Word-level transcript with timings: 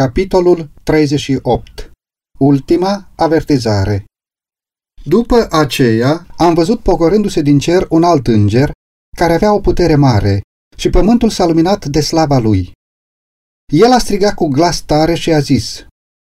Capitolul 0.00 0.70
38 0.82 1.90
Ultima 2.38 3.08
avertizare 3.16 4.04
După 5.04 5.46
aceea 5.50 6.26
am 6.36 6.54
văzut 6.54 6.80
pogorându-se 6.80 7.40
din 7.40 7.58
cer 7.58 7.86
un 7.90 8.02
alt 8.02 8.26
înger 8.26 8.72
care 9.16 9.34
avea 9.34 9.54
o 9.54 9.60
putere 9.60 9.94
mare 9.94 10.40
și 10.76 10.90
pământul 10.90 11.30
s-a 11.30 11.46
luminat 11.46 11.86
de 11.86 12.00
slava 12.00 12.38
lui. 12.38 12.72
El 13.72 13.92
a 13.92 13.98
strigat 13.98 14.34
cu 14.34 14.46
glas 14.46 14.80
tare 14.80 15.14
și 15.14 15.32
a 15.32 15.38
zis, 15.38 15.86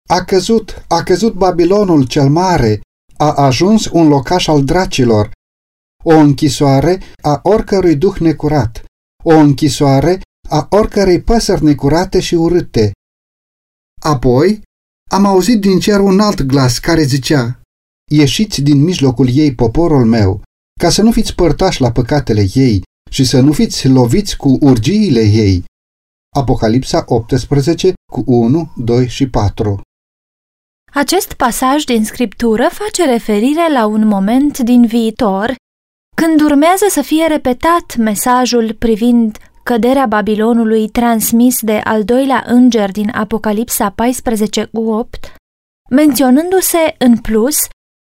A 0.09 0.25
căzut, 0.25 0.85
a 0.89 1.03
căzut 1.03 1.35
Babilonul 1.35 2.07
cel 2.07 2.29
mare, 2.29 2.81
a 3.17 3.33
ajuns 3.33 3.87
un 3.87 4.09
locaș 4.09 4.47
al 4.47 4.65
dracilor, 4.65 5.31
o 6.05 6.15
închisoare 6.15 7.03
a 7.23 7.41
oricărui 7.43 7.97
duh 7.97 8.17
necurat, 8.17 8.85
o 9.25 9.35
închisoare 9.35 10.21
a 10.49 10.67
oricărei 10.71 11.23
păsări 11.23 11.65
necurate 11.65 12.21
și 12.21 12.35
urâte. 12.35 12.91
Apoi 14.07 14.63
am 15.11 15.25
auzit 15.25 15.61
din 15.61 15.79
cer 15.79 16.01
un 16.01 16.21
alt 16.21 16.43
glas 16.43 16.79
care 16.79 17.03
zicea, 17.03 17.61
Ieșiți 18.11 18.61
din 18.61 18.83
mijlocul 18.83 19.29
ei, 19.33 19.55
poporul 19.55 20.05
meu, 20.05 20.43
ca 20.81 20.91
să 20.91 21.03
nu 21.03 21.13
fiți 21.13 21.35
părtași 21.35 21.81
la 21.81 21.93
păcatele 21.93 22.47
ei 22.55 22.83
și 23.11 23.25
să 23.25 23.41
nu 23.41 23.53
fiți 23.53 23.89
loviți 23.89 24.37
cu 24.37 24.59
urgiile 24.61 25.21
ei. 25.21 25.65
Apocalipsa 26.37 27.05
18 27.07 27.93
cu 28.13 28.23
1, 28.27 28.73
2 28.77 29.09
și 29.09 29.29
4 29.29 29.81
Acest 30.93 31.33
pasaj 31.33 31.85
din 31.85 32.05
scriptură 32.05 32.69
face 32.73 33.05
referire 33.05 33.73
la 33.73 33.87
un 33.87 34.07
moment 34.07 34.59
din 34.59 34.87
viitor, 34.87 35.55
când 36.17 36.41
urmează 36.41 36.85
să 36.89 37.03
fie 37.03 37.27
repetat 37.27 37.97
mesajul 37.97 38.75
privind 38.75 39.39
căderea 39.71 40.07
Babilonului 40.07 40.89
transmis 40.89 41.61
de 41.61 41.81
al 41.85 42.05
doilea 42.05 42.45
înger 42.47 42.91
din 42.91 43.11
Apocalipsa 43.11 43.91
14 43.91 44.65
cu 44.65 44.91
8, 44.91 45.35
menționându-se 45.91 46.95
în 46.99 47.17
plus 47.19 47.57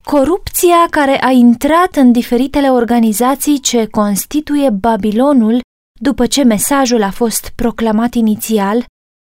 corupția 0.03 0.87
care 0.89 1.23
a 1.23 1.29
intrat 1.29 1.95
în 1.95 2.11
diferitele 2.11 2.69
organizații 2.69 3.59
ce 3.59 3.85
constituie 3.85 4.69
Babilonul 4.69 5.59
după 5.99 6.27
ce 6.27 6.43
mesajul 6.43 7.03
a 7.03 7.11
fost 7.11 7.49
proclamat 7.55 8.13
inițial 8.13 8.85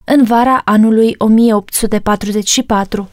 în 0.06 0.24
vara 0.24 0.62
anului 0.66 1.16
1844. 1.18 3.12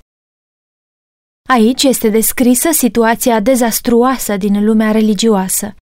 Aici 1.49 1.83
este 1.83 2.09
descrisă 2.09 2.71
situația 2.71 3.41
dezastruoasă 3.41 4.37
din 4.37 4.65
lumea 4.65 4.91
religioasă. 4.91 5.75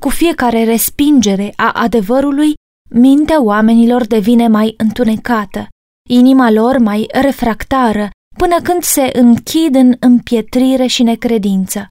Cu 0.00 0.08
fiecare 0.08 0.64
respingere 0.64 1.52
a 1.56 1.70
adevărului, 1.72 2.54
mintea 2.90 3.42
oamenilor 3.42 4.06
devine 4.06 4.48
mai 4.48 4.74
întunecată, 4.76 5.68
inima 6.08 6.50
lor 6.50 6.78
mai 6.78 7.08
refractară, 7.12 8.10
până 8.36 8.60
când 8.62 8.82
se 8.82 9.10
închid 9.12 9.74
în 9.74 9.96
împietrire 10.00 10.86
și 10.86 11.02
necredință. 11.02 11.86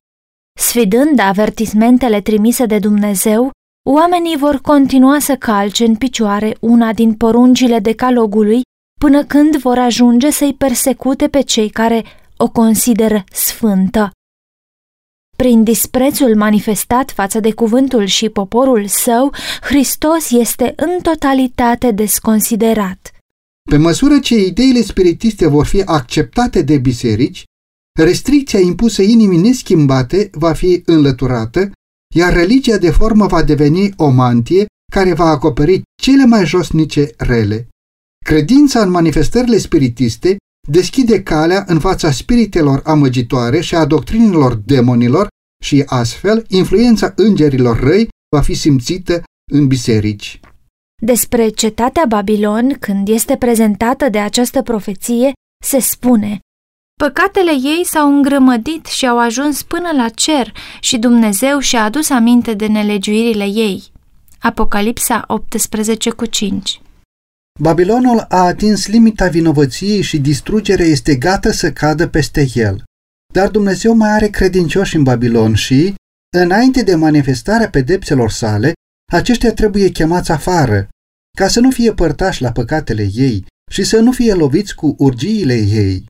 Sfidând 0.60 1.20
avertismentele 1.20 2.22
trimise 2.22 2.66
de 2.66 2.80
Dumnezeu, 2.80 3.52
oamenii 3.90 4.38
vor 4.38 4.58
continua 4.62 5.20
să 5.20 5.36
calce 5.36 5.86
în 5.86 5.96
picioare 5.96 6.58
una 6.60 6.94
din 6.94 7.14
poruncile 7.14 7.80
decalogului 7.80 8.62
până 9.00 9.24
când 9.24 9.58
vor 9.58 9.78
ajunge 9.78 10.30
să-i 10.30 10.54
persecute 10.54 11.28
pe 11.28 11.42
cei 11.42 11.70
care 11.70 12.04
o 12.38 12.50
consideră 12.50 13.24
sfântă. 13.32 14.12
Prin 15.42 15.64
disprețul 15.64 16.36
manifestat 16.36 17.12
față 17.12 17.40
de 17.40 17.54
cuvântul 17.54 18.06
și 18.06 18.30
poporul 18.30 18.88
său, 18.88 19.34
Hristos 19.62 20.32
este 20.32 20.74
în 20.76 21.02
totalitate 21.02 21.92
desconsiderat. 21.92 23.12
Pe 23.70 23.78
măsură 23.78 24.20
ce 24.20 24.36
ideile 24.36 24.82
spiritiste 24.82 25.48
vor 25.48 25.66
fi 25.66 25.82
acceptate 25.82 26.62
de 26.62 26.78
biserici, 26.78 27.44
restricția 28.00 28.60
impusă 28.60 29.02
inimii 29.02 29.38
neschimbate 29.38 30.30
va 30.34 30.54
fi 30.54 30.82
înlăturată, 30.86 31.72
iar 32.16 32.34
religia 32.34 32.78
de 32.78 32.90
formă 32.90 33.26
va 33.26 33.44
deveni 33.44 33.94
o 33.98 34.10
mantie 34.10 34.66
care 34.92 35.14
va 35.14 35.26
acoperi 35.26 35.82
cele 36.02 36.26
mai 36.26 36.46
josnice 36.46 37.10
rele. 37.18 37.68
Credința 38.26 38.82
în 38.82 38.90
manifestările 38.90 39.58
spiritiste 39.58 40.38
deschide 40.68 41.24
calea 41.24 41.64
în 41.68 41.80
fața 41.80 42.12
spiritelor 42.12 42.82
amăgitoare 42.86 43.62
și 43.62 43.76
a 43.76 43.86
doctrinilor 43.86 44.54
demonilor 44.66 45.28
și 45.64 45.84
astfel 45.86 46.46
influența 46.48 47.14
îngerilor 47.16 47.80
răi 47.80 48.10
va 48.36 48.42
fi 48.42 48.54
simțită 48.54 49.24
în 49.52 49.68
biserici. 49.68 50.40
Despre 51.02 51.50
cetatea 51.50 52.06
Babilon, 52.08 52.78
când 52.80 53.08
este 53.08 53.38
prezentată 53.38 54.10
de 54.10 54.20
această 54.20 54.62
profeție, 54.62 55.32
se 55.64 55.80
spune 55.80 56.40
Păcatele 57.00 57.52
ei 57.52 57.82
s-au 57.86 58.08
îngrămădit 58.16 58.86
și 58.86 59.08
au 59.08 59.20
ajuns 59.20 59.64
până 59.64 59.92
la 59.96 60.10
cer 60.10 60.54
și 60.80 60.98
Dumnezeu 60.98 61.60
și-a 61.60 61.84
adus 61.84 62.10
aminte 62.10 62.54
de 62.54 62.68
nelegiuirile 62.68 63.46
ei. 63.46 63.84
Apocalipsa 64.40 65.24
18 65.28 66.10
cu 66.10 66.26
5 66.26 66.82
Babilonul 67.62 68.20
a 68.20 68.46
atins 68.46 68.88
limita 68.88 69.28
vinovăției 69.28 70.02
și 70.02 70.20
distrugerea 70.20 70.86
este 70.86 71.16
gata 71.16 71.52
să 71.52 71.72
cadă 71.72 72.08
peste 72.08 72.48
el. 72.54 72.84
Dar 73.34 73.50
Dumnezeu 73.50 73.94
mai 73.94 74.10
are 74.10 74.28
credincioși 74.28 74.96
în 74.96 75.04
Babilon 75.04 75.54
și, 75.54 75.96
înainte 76.38 76.84
de 76.84 76.96
manifestarea 76.96 77.70
pedepselor 77.70 78.30
sale, 78.30 78.74
aceștia 79.12 79.54
trebuie 79.54 79.90
chemați 79.90 80.32
afară, 80.32 80.90
ca 81.38 81.48
să 81.48 81.60
nu 81.60 81.72
fie 81.72 81.94
părtași 81.94 82.42
la 82.42 82.52
păcatele 82.52 83.10
ei 83.14 83.46
și 83.72 83.84
să 83.84 84.00
nu 84.00 84.12
fie 84.12 84.34
loviți 84.34 84.76
cu 84.76 84.96
urgiile 84.98 85.56
ei. 85.56 86.06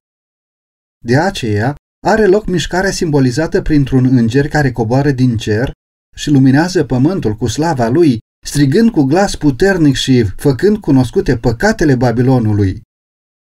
De 1.05 1.17
aceea, 1.17 1.75
are 2.07 2.25
loc 2.25 2.45
mișcarea 2.45 2.91
simbolizată 2.91 3.61
printr-un 3.61 4.17
înger 4.17 4.47
care 4.47 4.71
coboară 4.71 5.11
din 5.11 5.37
cer 5.37 5.71
și 6.15 6.29
luminează 6.29 6.83
pământul 6.83 7.35
cu 7.35 7.47
slava 7.47 7.87
lui, 7.87 8.19
strigând 8.45 8.91
cu 8.91 9.03
glas 9.03 9.35
puternic 9.35 9.95
și 9.95 10.23
făcând 10.23 10.77
cunoscute 10.77 11.37
păcatele 11.37 11.95
Babilonului. 11.95 12.81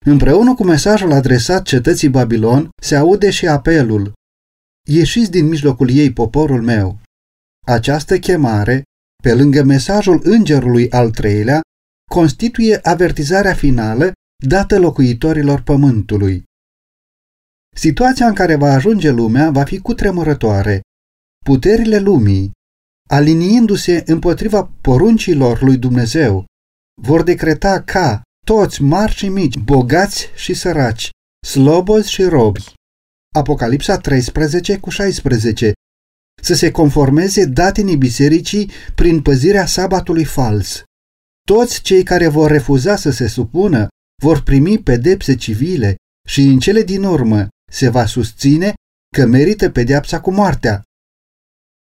Împreună 0.06 0.54
cu 0.54 0.64
mesajul 0.64 1.12
adresat 1.12 1.62
cetății 1.62 2.08
Babilon, 2.08 2.70
se 2.82 2.96
aude 2.96 3.30
și 3.30 3.46
apelul 3.46 4.12
Ieșiți 4.88 5.30
din 5.30 5.46
mijlocul 5.46 5.90
ei, 5.90 6.12
poporul 6.12 6.62
meu! 6.62 7.00
Această 7.66 8.18
chemare, 8.18 8.82
pe 9.22 9.34
lângă 9.34 9.62
mesajul 9.62 10.20
îngerului 10.22 10.90
al 10.90 11.10
treilea, 11.10 11.60
constituie 12.10 12.78
avertizarea 12.82 13.54
finală 13.54 14.12
dată 14.46 14.78
locuitorilor 14.78 15.62
pământului. 15.62 16.42
Situația 17.76 18.26
în 18.26 18.34
care 18.34 18.56
va 18.56 18.72
ajunge 18.72 19.10
lumea 19.10 19.50
va 19.50 19.64
fi 19.64 19.78
cutremurătoare. 19.78 20.80
Puterile 21.44 21.98
lumii, 21.98 22.50
aliniindu-se 23.10 24.02
împotriva 24.06 24.70
poruncilor 24.80 25.62
lui 25.62 25.76
Dumnezeu, 25.76 26.44
vor 27.02 27.22
decreta 27.22 27.82
ca 27.82 28.22
toți 28.46 28.82
marși 28.82 29.16
și 29.16 29.28
mici, 29.28 29.56
bogați 29.56 30.28
și 30.34 30.54
săraci, 30.54 31.10
slobozi 31.46 32.10
și 32.10 32.22
robi. 32.22 32.72
Apocalipsa 33.34 33.98
13 33.98 34.78
cu 34.78 34.90
16 34.90 35.72
să 36.42 36.54
se 36.54 36.70
conformeze 36.70 37.44
datinii 37.44 37.96
bisericii 37.96 38.70
prin 38.94 39.22
păzirea 39.22 39.66
sabatului 39.66 40.24
fals. 40.24 40.82
Toți 41.46 41.82
cei 41.82 42.02
care 42.02 42.28
vor 42.28 42.50
refuza 42.50 42.96
să 42.96 43.10
se 43.10 43.26
supună 43.26 43.88
vor 44.22 44.42
primi 44.42 44.78
pedepse 44.78 45.36
civile 45.36 45.94
și 46.28 46.40
în 46.42 46.58
cele 46.58 46.82
din 46.82 47.02
urmă 47.02 47.48
se 47.72 47.88
va 47.88 48.06
susține 48.06 48.74
că 49.16 49.26
merită 49.26 49.70
pedeapsa 49.70 50.20
cu 50.20 50.30
moartea. 50.30 50.82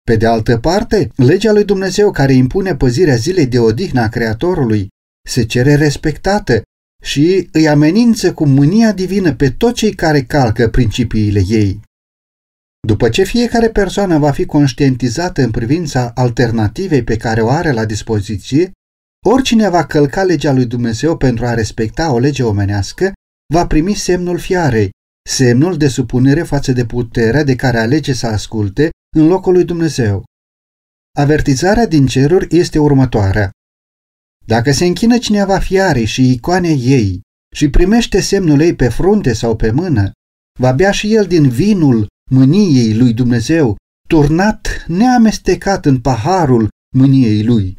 Pe 0.08 0.16
de 0.16 0.26
altă 0.26 0.58
parte, 0.58 1.10
legea 1.16 1.52
lui 1.52 1.64
Dumnezeu 1.64 2.10
care 2.10 2.32
impune 2.32 2.76
păzirea 2.76 3.14
zilei 3.14 3.46
de 3.46 3.58
odihnă 3.58 4.00
a 4.00 4.08
Creatorului 4.08 4.88
se 5.28 5.44
cere 5.44 5.74
respectată 5.74 6.62
și 7.02 7.48
îi 7.52 7.68
amenință 7.68 8.32
cu 8.32 8.46
mânia 8.46 8.92
divină 8.92 9.34
pe 9.34 9.50
toți 9.50 9.74
cei 9.74 9.94
care 9.94 10.22
calcă 10.22 10.68
principiile 10.68 11.42
ei. 11.48 11.80
După 12.86 13.08
ce 13.08 13.22
fiecare 13.22 13.68
persoană 13.70 14.18
va 14.18 14.30
fi 14.30 14.44
conștientizată 14.44 15.42
în 15.42 15.50
privința 15.50 16.10
alternativei 16.14 17.04
pe 17.04 17.16
care 17.16 17.40
o 17.40 17.48
are 17.48 17.70
la 17.70 17.84
dispoziție, 17.84 18.70
oricine 19.26 19.68
va 19.68 19.86
călca 19.86 20.22
legea 20.22 20.52
lui 20.52 20.66
Dumnezeu 20.66 21.16
pentru 21.16 21.46
a 21.46 21.54
respecta 21.54 22.12
o 22.12 22.18
lege 22.18 22.42
omenească, 22.42 23.12
va 23.54 23.66
primi 23.66 23.94
semnul 23.94 24.38
fiarei, 24.38 24.90
semnul 25.28 25.76
de 25.76 25.88
supunere 25.88 26.42
față 26.42 26.72
de 26.72 26.84
puterea 26.84 27.44
de 27.44 27.56
care 27.56 27.78
alege 27.78 28.12
să 28.12 28.26
asculte 28.26 28.90
în 29.16 29.26
locul 29.26 29.52
lui 29.52 29.64
Dumnezeu. 29.64 30.24
Avertizarea 31.18 31.86
din 31.86 32.06
ceruri 32.06 32.56
este 32.56 32.78
următoarea. 32.78 33.50
Dacă 34.46 34.72
se 34.72 34.84
închină 34.84 35.18
cineva 35.18 35.58
fiarei 35.58 36.04
și 36.04 36.30
icoanei 36.32 36.78
ei 36.78 37.20
și 37.54 37.70
primește 37.70 38.20
semnul 38.20 38.60
ei 38.60 38.74
pe 38.74 38.88
frunte 38.88 39.32
sau 39.32 39.56
pe 39.56 39.70
mână, 39.70 40.10
va 40.58 40.72
bea 40.72 40.90
și 40.90 41.14
el 41.14 41.26
din 41.26 41.48
vinul 41.48 42.06
mâniei 42.30 42.94
lui 42.94 43.12
Dumnezeu, 43.12 43.76
turnat 44.08 44.84
neamestecat 44.86 45.84
în 45.84 46.00
paharul 46.00 46.68
mâniei 46.96 47.44
lui. 47.44 47.76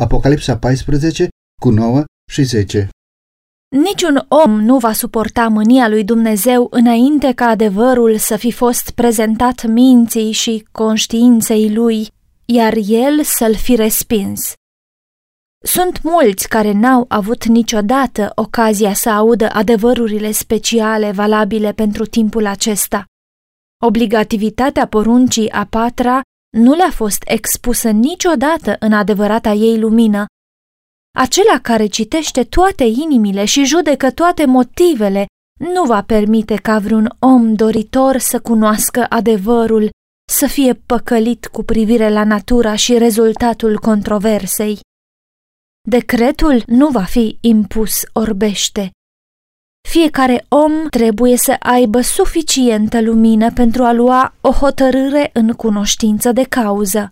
Apocalipsa 0.00 0.58
14 0.58 1.28
cu 1.60 1.70
9 1.70 2.04
și 2.30 2.42
10 2.42 2.88
Niciun 3.74 4.24
om 4.28 4.60
nu 4.60 4.78
va 4.78 4.92
suporta 4.92 5.48
mânia 5.48 5.88
lui 5.88 6.04
Dumnezeu 6.04 6.66
înainte 6.70 7.32
ca 7.32 7.46
adevărul 7.46 8.16
să 8.16 8.36
fi 8.36 8.50
fost 8.50 8.90
prezentat 8.90 9.66
minții 9.66 10.32
și 10.32 10.66
conștiinței 10.72 11.74
lui, 11.74 12.08
iar 12.44 12.74
el 12.86 13.22
să-l 13.22 13.54
fi 13.54 13.74
respins. 13.74 14.52
Sunt 15.64 16.02
mulți 16.02 16.48
care 16.48 16.72
n-au 16.72 17.04
avut 17.08 17.44
niciodată 17.44 18.32
ocazia 18.34 18.92
să 18.92 19.10
audă 19.10 19.48
adevărurile 19.52 20.30
speciale 20.30 21.10
valabile 21.10 21.72
pentru 21.72 22.04
timpul 22.04 22.46
acesta. 22.46 23.04
Obligativitatea 23.84 24.86
poruncii 24.86 25.50
a 25.50 25.66
patra 25.66 26.20
nu 26.56 26.74
le-a 26.74 26.90
fost 26.90 27.22
expusă 27.26 27.90
niciodată 27.90 28.76
în 28.78 28.92
adevărata 28.92 29.52
ei 29.52 29.78
lumină. 29.78 30.24
Acela 31.18 31.58
care 31.62 31.86
citește 31.86 32.44
toate 32.44 32.84
inimile 32.84 33.44
și 33.44 33.64
judecă 33.64 34.10
toate 34.10 34.44
motivele 34.44 35.26
nu 35.58 35.84
va 35.84 36.02
permite 36.02 36.56
ca 36.56 36.78
vreun 36.78 37.16
om 37.18 37.54
doritor 37.54 38.16
să 38.16 38.40
cunoască 38.40 39.06
adevărul 39.08 39.90
să 40.32 40.46
fie 40.46 40.74
păcălit 40.74 41.46
cu 41.46 41.62
privire 41.62 42.08
la 42.08 42.24
natura 42.24 42.74
și 42.74 42.98
rezultatul 42.98 43.78
controversei. 43.78 44.80
Decretul 45.88 46.62
nu 46.66 46.88
va 46.88 47.02
fi 47.02 47.38
impus 47.40 48.02
orbește. 48.12 48.90
Fiecare 49.88 50.46
om 50.48 50.88
trebuie 50.88 51.36
să 51.36 51.56
aibă 51.58 52.00
suficientă 52.00 53.00
lumină 53.00 53.52
pentru 53.52 53.84
a 53.84 53.92
lua 53.92 54.34
o 54.40 54.50
hotărâre 54.50 55.30
în 55.32 55.52
cunoștință 55.52 56.32
de 56.32 56.44
cauză. 56.44 57.08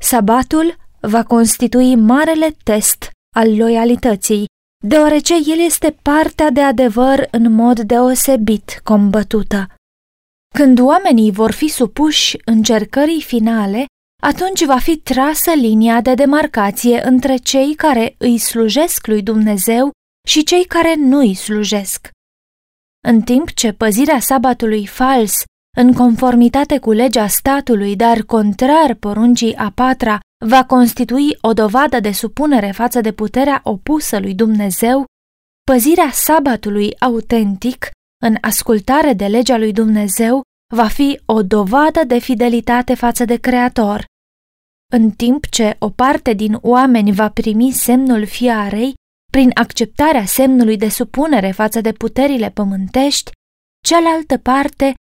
Sabatul 0.00 0.76
va 1.00 1.22
constitui 1.22 1.94
marele 1.94 2.56
test 2.64 3.10
al 3.36 3.56
loialității, 3.56 4.46
deoarece 4.84 5.34
el 5.34 5.58
este 5.58 5.96
partea 6.02 6.50
de 6.50 6.60
adevăr 6.60 7.28
în 7.30 7.52
mod 7.52 7.80
deosebit 7.80 8.80
combătută. 8.84 9.66
Când 10.54 10.80
oamenii 10.80 11.30
vor 11.30 11.50
fi 11.50 11.68
supuși 11.68 12.36
încercării 12.44 13.22
finale, 13.22 13.86
atunci 14.22 14.64
va 14.64 14.78
fi 14.78 14.96
trasă 14.96 15.50
linia 15.50 16.00
de 16.00 16.14
demarcație 16.14 17.06
între 17.06 17.36
cei 17.36 17.74
care 17.74 18.14
îi 18.18 18.38
slujesc 18.38 19.06
lui 19.06 19.22
Dumnezeu 19.22 19.90
și 20.28 20.44
cei 20.44 20.64
care 20.64 20.94
nu 20.94 21.18
îi 21.18 21.34
slujesc. 21.34 22.10
În 23.08 23.20
timp 23.20 23.52
ce 23.52 23.72
păzirea 23.72 24.20
sabatului 24.20 24.86
fals, 24.86 25.34
în 25.76 25.92
conformitate 25.92 26.78
cu 26.78 26.92
legea 26.92 27.26
statului, 27.26 27.96
dar 27.96 28.22
contrar 28.22 28.94
poruncii 28.94 29.56
a 29.56 29.70
patra, 29.70 30.20
va 30.44 30.64
constitui 30.64 31.38
o 31.40 31.52
dovadă 31.52 32.00
de 32.00 32.12
supunere 32.12 32.70
față 32.70 33.00
de 33.00 33.12
puterea 33.12 33.60
opusă 33.64 34.18
lui 34.18 34.34
Dumnezeu, 34.34 35.04
păzirea 35.70 36.10
sabatului 36.12 36.98
autentic, 36.98 37.90
în 38.22 38.36
ascultare 38.40 39.12
de 39.12 39.26
legea 39.26 39.56
lui 39.56 39.72
Dumnezeu, 39.72 40.42
va 40.74 40.88
fi 40.88 41.20
o 41.24 41.42
dovadă 41.42 42.04
de 42.04 42.18
fidelitate 42.18 42.94
față 42.94 43.24
de 43.24 43.36
Creator. 43.36 44.04
În 44.92 45.10
timp 45.10 45.46
ce 45.46 45.76
o 45.78 45.90
parte 45.90 46.32
din 46.32 46.58
oameni 46.60 47.12
va 47.12 47.30
primi 47.30 47.70
semnul 47.70 48.26
fiarei, 48.26 48.94
prin 49.32 49.50
acceptarea 49.54 50.24
semnului 50.24 50.76
de 50.76 50.88
supunere 50.88 51.50
față 51.50 51.80
de 51.80 51.92
puterile 51.92 52.50
pământești, 52.50 53.30
cealaltă 53.84 54.38
parte 54.38 54.94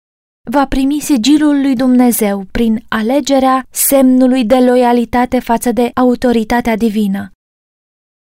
va 0.51 0.67
primi 0.67 1.01
sigilul 1.01 1.61
lui 1.61 1.75
Dumnezeu 1.75 2.45
prin 2.51 2.85
alegerea 2.89 3.67
semnului 3.71 4.45
de 4.45 4.59
loialitate 4.59 5.39
față 5.39 5.73
de 5.73 5.91
autoritatea 5.95 6.77
divină. 6.77 7.31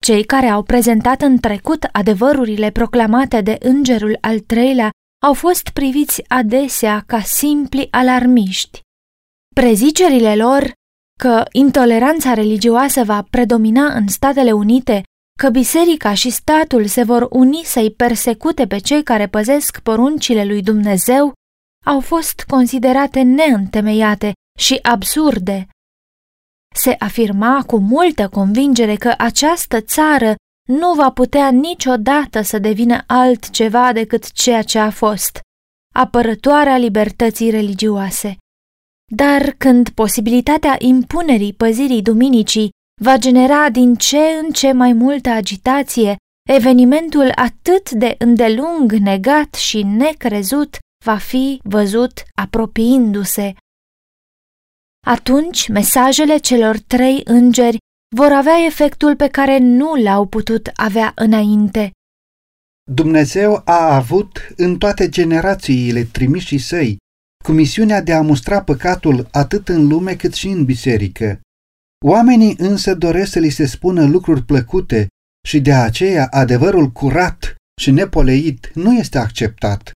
Cei 0.04 0.24
care 0.24 0.48
au 0.48 0.64
prezentat 0.64 1.22
în 1.22 1.38
trecut 1.38 1.84
adevărurile 1.92 2.70
proclamate 2.72 3.42
de 3.42 3.58
îngerul 3.60 4.18
al 4.22 4.40
treilea 4.40 4.92
au 5.24 5.34
fost 5.34 5.70
priviți 5.70 6.24
adesea 6.28 7.04
ca 7.08 7.20
simpli 7.20 7.88
alarmiști. 7.92 8.80
Prezicerile 9.56 10.36
lor 10.36 10.72
că 11.20 11.44
intoleranța 11.52 12.34
religioasă 12.34 13.04
va 13.04 13.25
predomina 13.30 13.94
în 13.94 14.08
Statele 14.08 14.52
Unite, 14.52 15.04
că 15.40 15.50
biserica 15.50 16.14
și 16.14 16.30
statul 16.30 16.86
se 16.86 17.04
vor 17.04 17.28
uni 17.30 17.62
să-i 17.64 17.92
persecute 17.92 18.68
pe 18.68 18.78
cei 18.78 19.04
care 19.04 19.28
păzesc 19.28 19.80
poruncile 19.80 20.46
lui 20.46 20.62
Dumnezeu, 20.62 21.34
au 21.85 22.00
fost 22.00 22.44
considerate 22.47 23.21
neîntemeiate 23.21 24.33
și 24.59 24.80
absurde. 24.81 25.68
Se 26.75 26.95
afirma 27.00 27.63
cu 27.68 27.77
multă 27.77 28.30
convingere 28.30 28.95
că 28.95 29.13
această 29.18 29.81
țară 29.81 30.35
nu 30.69 30.94
va 30.94 31.12
putea 31.12 31.50
niciodată 31.50 32.41
să 32.41 32.59
devină 32.59 33.03
altceva 33.07 33.94
decât 33.94 34.31
ceea 34.31 34.62
ce 34.62 34.80
a 34.80 34.89
fost, 34.89 35.39
apărătoarea 35.94 36.77
libertății 36.77 37.50
religioase. 37.50 38.38
Dar 39.12 39.51
când 39.57 39.89
posibilitatea 39.89 40.75
impunerii 40.79 41.53
păzirii 41.53 42.01
duminicii 42.01 42.69
va 43.01 43.18
genera 43.18 43.69
din 43.69 43.95
ce 43.95 44.18
în 44.18 44.51
ce 44.51 44.71
mai 44.71 44.94
multă 44.94 45.29
agitație, 45.29 46.15
evenimentul 46.50 47.31
atât 47.36 47.91
de 47.91 48.15
îndelung 48.18 48.91
negat 48.91 49.53
și 49.53 49.83
necrezut 49.83 50.77
va 51.03 51.17
fi 51.17 51.59
văzut 51.63 52.23
apropiindu-se. 52.35 53.53
Atunci 55.07 55.67
mesajele 55.67 56.38
celor 56.38 56.77
trei 56.77 57.21
îngeri 57.23 57.77
vor 58.15 58.31
avea 58.31 58.65
efectul 58.65 59.15
pe 59.15 59.27
care 59.27 59.57
nu 59.57 59.95
l-au 59.95 60.25
putut 60.25 60.71
avea 60.73 61.11
înainte. 61.15 61.91
Dumnezeu 62.91 63.61
a 63.65 63.95
avut 63.95 64.53
în 64.55 64.77
toate 64.77 65.09
generațiile 65.09 66.03
trimișii 66.03 66.57
săi 66.57 66.97
cu 67.44 67.51
misiunea 67.51 68.01
de 68.01 68.13
a 68.13 68.21
mustra 68.21 68.63
păcatul 68.63 69.27
atât 69.31 69.69
în 69.69 69.88
lume 69.88 70.15
cât 70.15 70.33
și 70.33 70.47
în 70.47 70.65
biserică. 70.65 71.41
Oamenii 72.05 72.55
însă 72.57 72.95
doresc 72.95 73.31
să 73.31 73.39
li 73.39 73.50
se 73.50 73.65
spună 73.65 74.05
lucruri 74.05 74.44
plăcute 74.44 75.07
și 75.47 75.59
de 75.59 75.73
aceea 75.73 76.27
adevărul 76.31 76.88
curat 76.91 77.55
și 77.81 77.91
nepoleit 77.91 78.71
nu 78.73 78.94
este 78.94 79.17
acceptat. 79.17 79.91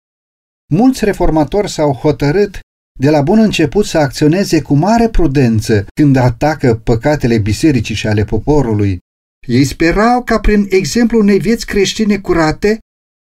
Mulți 0.73 1.05
reformatori 1.05 1.69
s-au 1.69 1.93
hotărât 1.93 2.59
de 2.99 3.09
la 3.09 3.21
bun 3.21 3.39
început 3.39 3.85
să 3.85 3.97
acționeze 3.97 4.61
cu 4.61 4.73
mare 4.73 5.09
prudență 5.09 5.85
când 5.93 6.15
atacă 6.15 6.75
păcatele 6.75 7.37
bisericii 7.37 7.95
și 7.95 8.07
ale 8.07 8.23
poporului. 8.23 8.99
Ei 9.47 9.63
sperau 9.63 10.23
ca 10.23 10.39
prin 10.39 10.65
exemplul 10.69 11.21
unei 11.21 11.39
vieți 11.39 11.65
creștine 11.65 12.17
curate 12.17 12.79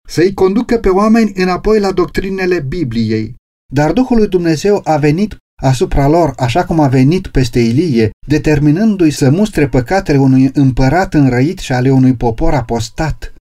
să-i 0.08 0.34
conducă 0.34 0.78
pe 0.78 0.88
oameni 0.88 1.32
înapoi 1.34 1.80
la 1.80 1.92
doctrinele 1.92 2.60
Bibliei. 2.60 3.34
Dar 3.72 3.92
Duhul 3.92 4.16
lui 4.16 4.28
Dumnezeu 4.28 4.80
a 4.84 4.96
venit 4.96 5.36
asupra 5.62 6.08
lor 6.08 6.32
așa 6.36 6.64
cum 6.64 6.80
a 6.80 6.88
venit 6.88 7.26
peste 7.26 7.60
Ilie, 7.60 8.10
determinându-i 8.26 9.10
să 9.10 9.30
mustre 9.30 9.68
păcatele 9.68 10.18
unui 10.18 10.50
împărat 10.54 11.14
înrăit 11.14 11.58
și 11.58 11.72
ale 11.72 11.90
unui 11.90 12.14
popor 12.14 12.54
apostat. 12.54 13.31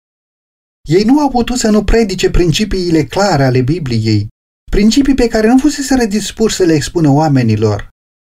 Ei 0.91 1.03
nu 1.03 1.19
au 1.19 1.29
putut 1.29 1.57
să 1.57 1.69
nu 1.69 1.83
predice 1.83 2.29
principiile 2.29 3.03
clare 3.03 3.43
ale 3.43 3.61
Bibliei, 3.61 4.27
principii 4.71 5.13
pe 5.13 5.27
care 5.27 5.47
nu 5.47 5.57
fusese 5.57 6.05
dispuși 6.05 6.55
să 6.55 6.63
le 6.63 6.73
expună 6.73 7.09
oamenilor. 7.09 7.89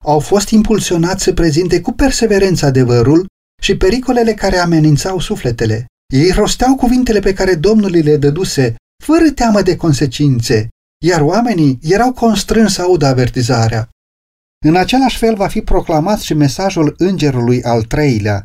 Au 0.03 0.19
fost 0.19 0.49
impulsionați 0.49 1.23
să 1.23 1.33
prezinte 1.33 1.81
cu 1.81 1.91
perseverență 1.91 2.65
adevărul 2.65 3.25
și 3.61 3.77
pericolele 3.77 4.33
care 4.33 4.57
amenințau 4.57 5.19
sufletele. 5.19 5.85
Ei 6.13 6.31
rosteau 6.31 6.75
cuvintele 6.75 7.19
pe 7.19 7.33
care 7.33 7.55
Domnul 7.55 7.89
le 7.89 8.17
dăduse, 8.17 8.75
fără 9.03 9.31
teamă 9.31 9.61
de 9.61 9.75
consecințe, 9.75 10.67
iar 11.05 11.21
oamenii 11.21 11.79
erau 11.81 12.13
constrânși 12.13 12.73
să 12.73 12.81
audă 12.81 13.05
avertizarea. 13.05 13.89
În 14.65 14.75
același 14.75 15.17
fel 15.17 15.35
va 15.35 15.47
fi 15.47 15.61
proclamat 15.61 16.19
și 16.19 16.33
mesajul 16.33 16.93
îngerului 16.97 17.63
al 17.63 17.83
treilea. 17.83 18.43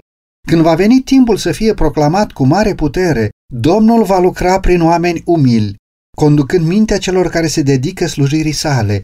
Când 0.49 0.62
va 0.62 0.75
veni 0.75 1.00
timpul 1.00 1.37
să 1.37 1.52
fie 1.52 1.75
proclamat 1.75 2.33
cu 2.33 2.47
mare 2.47 2.75
putere, 2.75 3.31
Domnul 3.55 4.05
va 4.05 4.19
lucra 4.19 4.61
prin 4.61 4.83
oameni 4.83 5.23
umili, 5.25 5.76
conducând 6.17 6.67
mintea 6.67 6.99
celor 6.99 7.28
care 7.28 7.47
se 7.47 7.62
dedică 7.62 8.07
slujirii 8.07 8.52
sale. 8.52 9.00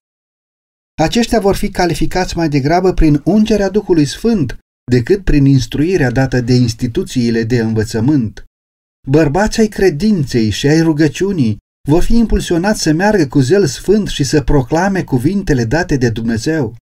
Aceștia 1.03 1.41
vor 1.41 1.57
fi 1.57 1.71
calificați 1.71 2.37
mai 2.37 2.49
degrabă 2.49 2.93
prin 2.93 3.21
ungerea 3.25 3.71
Duhului 3.71 4.05
Sfânt 4.05 4.59
decât 4.91 5.25
prin 5.25 5.45
instruirea 5.45 6.11
dată 6.11 6.41
de 6.41 6.55
instituțiile 6.55 7.43
de 7.43 7.59
învățământ. 7.59 8.45
Bărbații 9.09 9.63
ai 9.63 9.69
credinței 9.69 10.51
și 10.51 10.67
ai 10.67 10.81
rugăciunii 10.81 11.57
vor 11.89 12.03
fi 12.03 12.17
impulsionați 12.17 12.83
să 12.83 12.93
meargă 12.93 13.27
cu 13.27 13.41
zel 13.41 13.67
sfânt 13.67 14.09
și 14.09 14.25
să 14.25 14.43
proclame 14.43 15.05
cuvintele 15.05 15.65
date 15.65 15.97
de 15.97 16.11
Dumnezeu. 16.11 16.77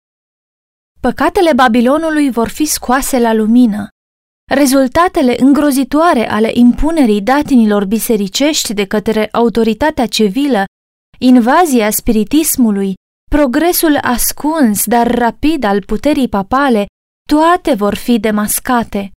Păcatele 0.99 1.53
Babilonului 1.53 2.31
vor 2.31 2.47
fi 2.47 2.65
scoase 2.65 3.19
la 3.19 3.33
lumină. 3.33 3.87
Rezultatele 4.53 5.35
îngrozitoare 5.39 6.29
ale 6.29 6.49
impunerii 6.53 7.21
datinilor 7.21 7.85
bisericești 7.85 8.73
de 8.73 8.85
către 8.85 9.27
autoritatea 9.31 10.05
civilă, 10.05 10.63
invazia 11.19 11.89
spiritismului, 11.89 12.93
progresul 13.29 13.97
ascuns, 14.01 14.85
dar 14.85 15.07
rapid 15.15 15.63
al 15.63 15.83
puterii 15.83 16.27
papale, 16.27 16.85
toate 17.29 17.73
vor 17.73 17.95
fi 17.95 18.19
demascate. 18.19 19.11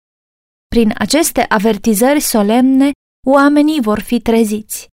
Prin 0.68 0.94
aceste 0.98 1.44
avertizări 1.48 2.20
solemne, 2.20 2.90
oamenii 3.26 3.80
vor 3.80 4.00
fi 4.00 4.20
treziți. 4.20 4.88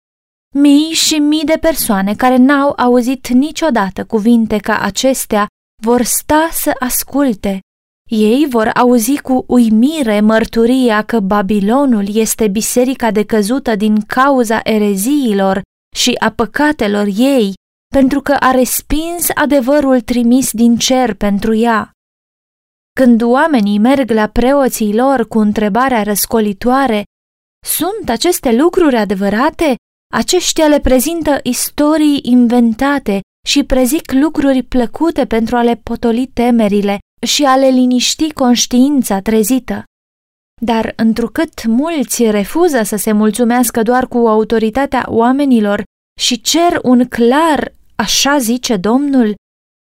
Mii 0.55 0.91
și 0.91 1.19
mii 1.19 1.43
de 1.43 1.57
persoane 1.61 2.15
care 2.15 2.35
n-au 2.35 2.73
auzit 2.77 3.27
niciodată 3.27 4.05
cuvinte 4.05 4.57
ca 4.57 4.79
acestea 4.79 5.47
vor 5.83 6.01
sta 6.01 6.49
să 6.51 6.75
asculte. 6.79 7.59
Ei 8.11 8.45
vor 8.49 8.71
auzi 8.73 9.21
cu 9.21 9.43
uimire 9.47 10.19
mărturia 10.19 11.01
că 11.01 11.19
Babilonul 11.19 12.15
este 12.15 12.47
biserica 12.47 13.11
decăzută 13.11 13.75
din 13.75 14.01
cauza 14.01 14.59
ereziilor 14.63 15.61
și 15.95 16.15
a 16.19 16.31
păcatelor 16.31 17.07
ei, 17.17 17.53
pentru 17.93 18.21
că 18.21 18.31
a 18.39 18.51
respins 18.51 19.27
adevărul 19.33 20.01
trimis 20.01 20.51
din 20.51 20.77
cer 20.77 21.13
pentru 21.13 21.55
ea. 21.55 21.91
Când 22.99 23.21
oamenii 23.21 23.79
merg 23.79 24.11
la 24.11 24.27
preoții 24.27 24.95
lor 24.95 25.27
cu 25.27 25.39
întrebarea 25.39 26.03
răscolitoare, 26.03 27.03
sunt 27.65 28.09
aceste 28.09 28.55
lucruri 28.55 28.95
adevărate? 28.95 29.75
Aceștia 30.13 30.67
le 30.67 30.79
prezintă 30.79 31.39
istorii 31.43 32.19
inventate 32.23 33.19
și 33.47 33.63
prezic 33.63 34.11
lucruri 34.11 34.63
plăcute 34.63 35.25
pentru 35.25 35.55
a 35.55 35.63
le 35.63 35.75
potoli 35.75 36.27
temerile 36.27 36.99
și 37.21 37.43
a 37.43 37.55
le 37.55 37.67
liniști 37.67 38.33
conștiința 38.33 39.21
trezită. 39.21 39.83
Dar 40.61 40.93
întrucât 40.95 41.65
mulți 41.65 42.29
refuză 42.29 42.83
să 42.83 42.95
se 42.95 43.11
mulțumească 43.11 43.81
doar 43.81 44.07
cu 44.07 44.17
autoritatea 44.17 45.05
oamenilor 45.07 45.83
și 46.19 46.41
cer 46.41 46.79
un 46.81 47.07
clar, 47.07 47.73
așa 47.95 48.37
zice 48.37 48.77
Domnul, 48.77 49.35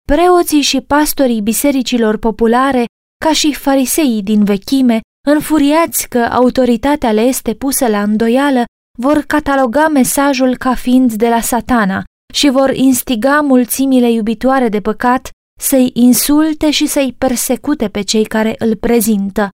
preoții 0.08 0.62
și 0.62 0.82
pastorii 0.82 1.42
bisericilor 1.42 2.18
populare, 2.18 2.86
ca 3.26 3.34
și 3.34 3.54
fariseii 3.54 4.24
din 4.24 4.44
vechime, 4.44 5.00
înfuriați 5.28 6.10
că 6.10 6.20
autoritatea 6.20 7.12
le 7.12 7.22
este 7.22 7.54
pusă 7.54 7.88
la 7.88 8.02
îndoială, 8.02 8.64
vor 9.00 9.24
cataloga 9.28 9.88
mesajul 9.88 10.58
ca 10.58 10.76
fiind 10.76 11.14
de 11.14 11.30
la 11.30 11.42
satana 11.42 12.04
și 12.34 12.50
vor 12.50 12.70
instiga 12.70 13.42
mulțimile 13.42 14.12
iubitoare 14.12 14.70
de 14.70 14.82
păcat 14.82 15.30
să-i 15.60 15.92
insulte 15.94 16.72
și 16.72 16.88
să-i 16.88 17.16
persecute 17.18 17.88
pe 17.88 18.02
cei 18.02 18.26
care 18.26 18.56
îl 18.58 18.76
prezintă. 18.76 19.50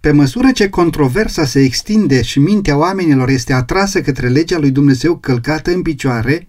Pe 0.00 0.10
măsură 0.10 0.50
ce 0.52 0.68
controversa 0.68 1.44
se 1.44 1.60
extinde 1.60 2.22
și 2.22 2.38
mintea 2.38 2.76
oamenilor 2.76 3.28
este 3.28 3.52
atrasă 3.52 4.00
către 4.00 4.28
legea 4.28 4.58
lui 4.58 4.70
Dumnezeu 4.70 5.16
călcată 5.16 5.70
în 5.70 5.82
picioare, 5.82 6.48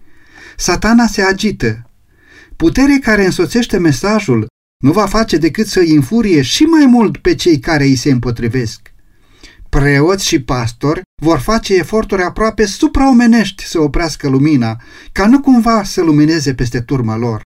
satana 0.56 1.06
se 1.06 1.22
agită. 1.22 1.90
Puterea 2.56 2.98
care 3.00 3.24
însoțește 3.24 3.78
mesajul 3.78 4.46
nu 4.84 4.92
va 4.92 5.06
face 5.06 5.36
decât 5.36 5.66
să 5.66 5.80
îi 5.80 5.94
înfurie 5.94 6.42
și 6.42 6.62
mai 6.62 6.86
mult 6.86 7.16
pe 7.16 7.34
cei 7.34 7.58
care 7.58 7.84
îi 7.84 7.96
se 7.96 8.10
împotrivesc. 8.10 8.92
Preoți 9.68 10.26
și 10.26 10.42
pastori 10.42 11.02
vor 11.22 11.38
face 11.38 11.74
eforturi 11.74 12.22
aproape 12.22 12.66
supraomenești 12.66 13.64
să 13.64 13.80
oprească 13.80 14.28
lumina, 14.28 14.80
ca 15.12 15.26
nu 15.26 15.40
cumva 15.40 15.82
să 15.82 16.02
lumineze 16.02 16.54
peste 16.54 16.80
turma 16.80 17.16
lor. 17.16 17.42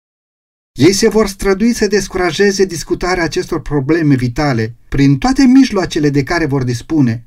Ei 0.79 0.93
se 0.93 1.09
vor 1.09 1.27
strădui 1.27 1.73
să 1.73 1.87
descurajeze 1.87 2.65
discutarea 2.65 3.23
acestor 3.23 3.61
probleme 3.61 4.15
vitale 4.15 4.75
prin 4.89 5.17
toate 5.17 5.43
mijloacele 5.43 6.09
de 6.09 6.23
care 6.23 6.45
vor 6.45 6.63
dispune. 6.63 7.25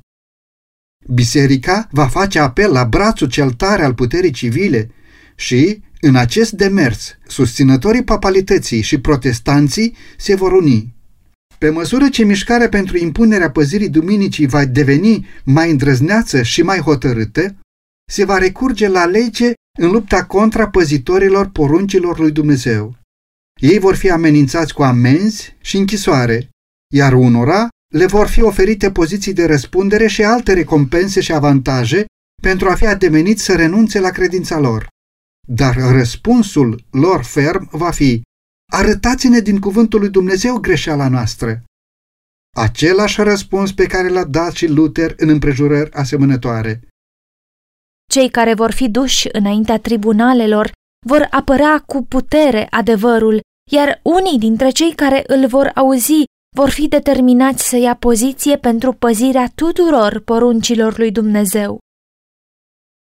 Biserica 1.15 1.89
va 1.91 2.07
face 2.07 2.39
apel 2.39 2.73
la 2.73 2.85
brațul 2.85 3.29
cel 3.29 3.51
tare 3.51 3.85
al 3.85 3.95
puterii 3.95 4.31
civile 4.31 4.91
și, 5.35 5.83
în 6.01 6.17
acest 6.17 6.53
demers, 6.53 7.19
susținătorii 7.27 8.05
papalității 8.05 8.81
și 8.81 9.01
protestanții 9.01 9.97
se 10.17 10.35
vor 10.35 10.53
uni. 10.53 10.95
Pe 11.59 11.71
măsură 11.71 12.09
ce 12.09 12.25
mișcarea 12.25 12.69
pentru 12.69 12.97
impunerea 12.97 13.51
păzirii 13.51 13.89
duminicii 13.89 14.47
va 14.47 14.65
deveni 14.65 15.27
mai 15.45 15.71
îndrăzneață 15.71 16.43
și 16.43 16.63
mai 16.63 16.79
hotărâtă, 16.79 17.57
se 18.11 18.25
va 18.25 18.39
recurge 18.39 18.89
la 18.89 19.05
lege 19.05 19.53
în 19.79 19.91
lupta 19.91 20.25
contra 20.25 20.69
păzitorilor 20.69 21.49
poruncilor 21.49 22.19
lui 22.19 22.31
Dumnezeu. 22.31 22.97
Ei 23.61 23.79
vor 23.79 23.95
fi 23.95 24.11
amenințați 24.11 24.75
cu 24.75 24.83
amenzi 24.83 25.57
și 25.61 25.77
închisoare, 25.77 26.49
iar 26.95 27.13
unora 27.13 27.69
le 27.95 28.07
vor 28.07 28.27
fi 28.27 28.43
oferite 28.43 28.91
poziții 28.91 29.33
de 29.33 29.47
răspundere 29.47 30.07
și 30.07 30.25
alte 30.25 30.53
recompense 30.53 31.21
și 31.21 31.33
avantaje 31.33 32.05
pentru 32.43 32.69
a 32.69 32.75
fi 32.75 32.87
ademeniți 32.87 33.43
să 33.43 33.55
renunțe 33.55 34.01
la 34.01 34.11
credința 34.11 34.59
lor. 34.59 34.89
Dar 35.49 35.75
răspunsul 35.75 36.85
lor 36.91 37.23
ferm 37.23 37.69
va 37.73 37.91
fi 37.91 38.23
Arătați-ne 38.73 39.41
din 39.41 39.61
cuvântul 39.61 40.01
lui 40.01 40.11
Dumnezeu 40.11 40.59
greșeala 40.59 41.09
noastră. 41.09 41.65
Același 42.57 43.21
răspuns 43.21 43.73
pe 43.73 43.87
care 43.87 44.09
l-a 44.09 44.25
dat 44.25 44.53
și 44.53 44.67
Luther 44.67 45.15
în 45.17 45.29
împrejurări 45.29 45.93
asemănătoare. 45.93 46.81
Cei 48.11 48.31
care 48.31 48.55
vor 48.55 48.73
fi 48.73 48.89
duși 48.89 49.29
înaintea 49.33 49.79
tribunalelor 49.79 50.73
vor 51.07 51.27
apăra 51.31 51.79
cu 51.79 52.03
putere 52.03 52.67
adevărul, 52.71 53.41
iar 53.73 54.01
unii 54.03 54.39
dintre 54.39 54.71
cei 54.71 54.95
care 54.95 55.25
îl 55.27 55.47
vor 55.47 55.71
auzi 55.75 56.25
vor 56.57 56.71
fi 56.71 56.89
determinați 56.89 57.69
să 57.69 57.77
ia 57.77 57.97
poziție 57.97 58.57
pentru 58.57 58.93
păzirea 58.93 59.53
tuturor 59.55 60.21
poruncilor 60.21 60.99
lui 60.99 61.13
Dumnezeu. 61.13 61.79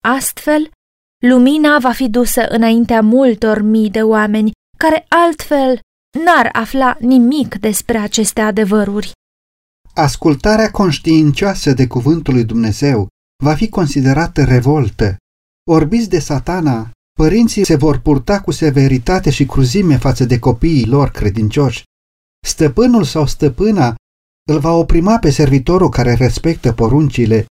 Astfel, 0.03 0.71
lumina 1.25 1.79
va 1.79 1.91
fi 1.91 2.09
dusă 2.09 2.47
înaintea 2.47 3.01
multor 3.01 3.61
mii 3.61 3.89
de 3.89 4.01
oameni 4.01 4.51
care 4.77 5.05
altfel 5.07 5.79
n-ar 6.23 6.49
afla 6.51 6.97
nimic 6.99 7.55
despre 7.55 7.97
aceste 7.97 8.41
adevăruri. 8.41 9.11
Ascultarea 9.93 10.71
conștiincioasă 10.71 11.73
de 11.73 11.87
cuvântul 11.87 12.33
lui 12.33 12.43
Dumnezeu 12.43 13.07
va 13.43 13.55
fi 13.55 13.69
considerată 13.69 14.43
revoltă. 14.43 15.15
Orbiți 15.69 16.09
de 16.09 16.19
satana, 16.19 16.91
părinții 17.23 17.65
se 17.65 17.75
vor 17.75 17.97
purta 17.97 18.41
cu 18.41 18.51
severitate 18.51 19.29
și 19.29 19.45
cruzime 19.45 19.97
față 19.97 20.25
de 20.25 20.39
copiii 20.39 20.85
lor 20.85 21.09
credincioși. 21.09 21.83
Stăpânul 22.47 23.03
sau 23.03 23.25
stăpâna 23.25 23.95
îl 24.49 24.59
va 24.59 24.71
oprima 24.71 25.19
pe 25.19 25.29
servitorul 25.29 25.89
care 25.89 26.13
respectă 26.13 26.73
poruncile. 26.73 27.45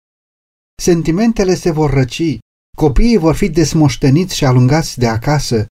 Sentimentele 0.82 1.56
se 1.56 1.72
vor 1.72 1.90
răci, 1.94 2.38
copiii 2.78 3.18
vor 3.18 3.36
fi 3.36 3.50
desmoșteniți 3.50 4.36
și 4.36 4.46
alungați 4.46 5.00
de 5.00 5.08
acasă, 5.08 5.66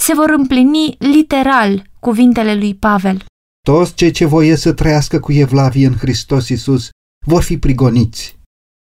se 0.00 0.14
vor 0.14 0.30
împlini 0.30 0.96
literal 0.98 1.90
cuvintele 2.00 2.54
lui 2.54 2.74
Pavel. 2.74 3.24
Toți 3.60 3.94
cei 3.94 4.10
ce 4.10 4.24
voie 4.24 4.56
să 4.56 4.72
trăiască 4.72 5.20
cu 5.20 5.32
Evlavie 5.32 5.86
în 5.86 5.96
Hristos 5.96 6.48
Iisus 6.48 6.88
vor 7.26 7.42
fi 7.42 7.58
prigoniți. 7.58 8.38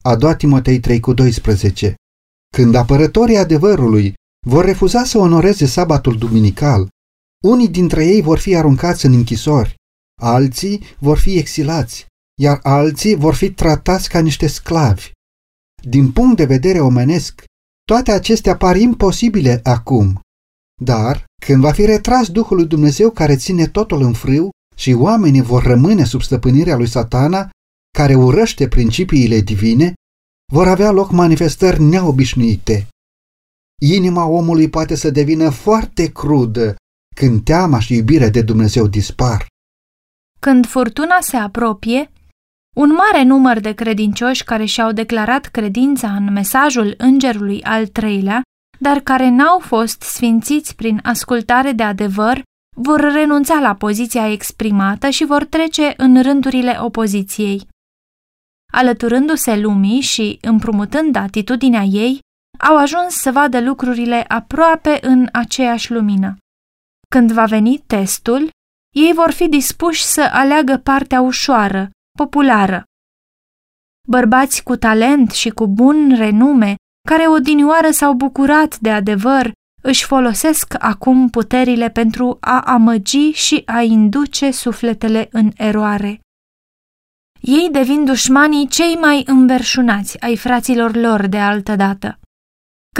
A 0.03 0.15
doua 0.15 0.35
Timotei 0.35 0.79
3 0.79 0.99
cu 0.99 1.13
12 1.13 1.95
Când 2.55 2.75
apărătorii 2.75 3.37
adevărului 3.37 4.13
vor 4.45 4.65
refuza 4.65 5.03
să 5.03 5.17
onoreze 5.17 5.65
sabatul 5.65 6.17
duminical, 6.17 6.87
unii 7.43 7.69
dintre 7.69 8.05
ei 8.05 8.21
vor 8.21 8.37
fi 8.37 8.55
aruncați 8.55 9.05
în 9.05 9.13
închisori, 9.13 9.75
alții 10.21 10.83
vor 10.99 11.17
fi 11.17 11.37
exilați, 11.37 12.05
iar 12.41 12.59
alții 12.63 13.15
vor 13.15 13.33
fi 13.33 13.51
tratați 13.51 14.09
ca 14.09 14.19
niște 14.19 14.47
sclavi. 14.47 15.11
Din 15.83 16.11
punct 16.11 16.37
de 16.37 16.45
vedere 16.45 16.79
omenesc, 16.79 17.43
toate 17.83 18.11
acestea 18.11 18.57
par 18.57 18.75
imposibile 18.75 19.59
acum, 19.63 20.19
dar, 20.81 21.25
când 21.45 21.61
va 21.61 21.71
fi 21.71 21.85
retras 21.85 22.29
Duhul 22.29 22.57
lui 22.57 22.67
Dumnezeu 22.67 23.11
care 23.11 23.35
ține 23.35 23.67
totul 23.67 24.01
în 24.01 24.13
frâu 24.13 24.49
și 24.75 24.93
oamenii 24.93 25.41
vor 25.41 25.63
rămâne 25.63 26.03
sub 26.03 26.21
stăpânirea 26.21 26.75
lui 26.75 26.87
satana, 26.87 27.49
care 27.97 28.15
urăște 28.15 28.67
principiile 28.67 29.39
divine, 29.39 29.93
vor 30.53 30.67
avea 30.67 30.91
loc 30.91 31.11
manifestări 31.11 31.81
neobișnuite. 31.81 32.87
Inima 33.81 34.25
omului 34.25 34.69
poate 34.69 34.95
să 34.95 35.09
devină 35.09 35.49
foarte 35.49 36.11
crudă 36.11 36.75
când 37.15 37.43
teama 37.43 37.79
și 37.79 37.93
iubirea 37.93 38.29
de 38.29 38.41
Dumnezeu 38.41 38.87
dispar. 38.87 39.45
Când 40.39 40.67
furtuna 40.67 41.17
se 41.21 41.37
apropie, 41.37 42.11
un 42.75 42.89
mare 42.89 43.23
număr 43.23 43.59
de 43.59 43.73
credincioși 43.73 44.43
care 44.43 44.65
și-au 44.65 44.91
declarat 44.91 45.45
credința 45.45 46.15
în 46.15 46.31
mesajul 46.33 46.93
îngerului 46.97 47.63
al 47.63 47.87
treilea 47.87 48.41
dar 48.79 48.99
care 48.99 49.29
n-au 49.29 49.59
fost 49.59 50.01
sfințiți 50.01 50.75
prin 50.75 50.99
ascultare 51.03 51.71
de 51.71 51.83
adevăr, 51.83 52.43
vor 52.77 52.99
renunța 52.99 53.59
la 53.59 53.75
poziția 53.75 54.31
exprimată 54.31 55.09
și 55.09 55.25
vor 55.25 55.45
trece 55.45 55.93
în 55.97 56.21
rândurile 56.21 56.77
opoziției. 56.79 57.67
Alăturându-se 58.73 59.57
lumii 59.57 60.01
și 60.01 60.37
împrumutând 60.41 61.15
atitudinea 61.15 61.83
ei, 61.83 62.19
au 62.57 62.77
ajuns 62.77 63.13
să 63.13 63.31
vadă 63.31 63.61
lucrurile 63.61 64.25
aproape 64.27 64.97
în 65.01 65.27
aceeași 65.31 65.91
lumină. 65.91 66.37
Când 67.09 67.31
va 67.31 67.45
veni 67.45 67.83
testul, 67.87 68.49
ei 68.95 69.13
vor 69.13 69.31
fi 69.31 69.47
dispuși 69.47 70.03
să 70.03 70.29
aleagă 70.31 70.77
partea 70.77 71.21
ușoară, 71.21 71.89
populară. 72.17 72.83
Bărbați 74.07 74.63
cu 74.63 74.75
talent 74.75 75.31
și 75.31 75.49
cu 75.49 75.67
bun 75.67 76.15
renume 76.15 76.75
care 77.07 77.27
odinioară 77.27 77.91
s-au 77.91 78.13
bucurat 78.13 78.77
de 78.79 78.91
adevăr, 78.91 79.51
își 79.81 80.05
folosesc 80.05 80.73
acum 80.79 81.29
puterile 81.29 81.89
pentru 81.89 82.37
a 82.39 82.59
amăgi 82.61 83.31
și 83.31 83.61
a 83.65 83.81
induce 83.81 84.51
sufletele 84.51 85.27
în 85.31 85.51
eroare. 85.55 86.19
ei 87.41 87.69
devin 87.71 88.05
dușmanii 88.05 88.67
cei 88.67 88.95
mai 88.95 89.23
înverșunați 89.27 90.21
ai 90.21 90.37
fraților 90.37 90.95
lor 90.95 91.27
de 91.27 91.39
altă 91.39 91.75
dată. 91.75 92.19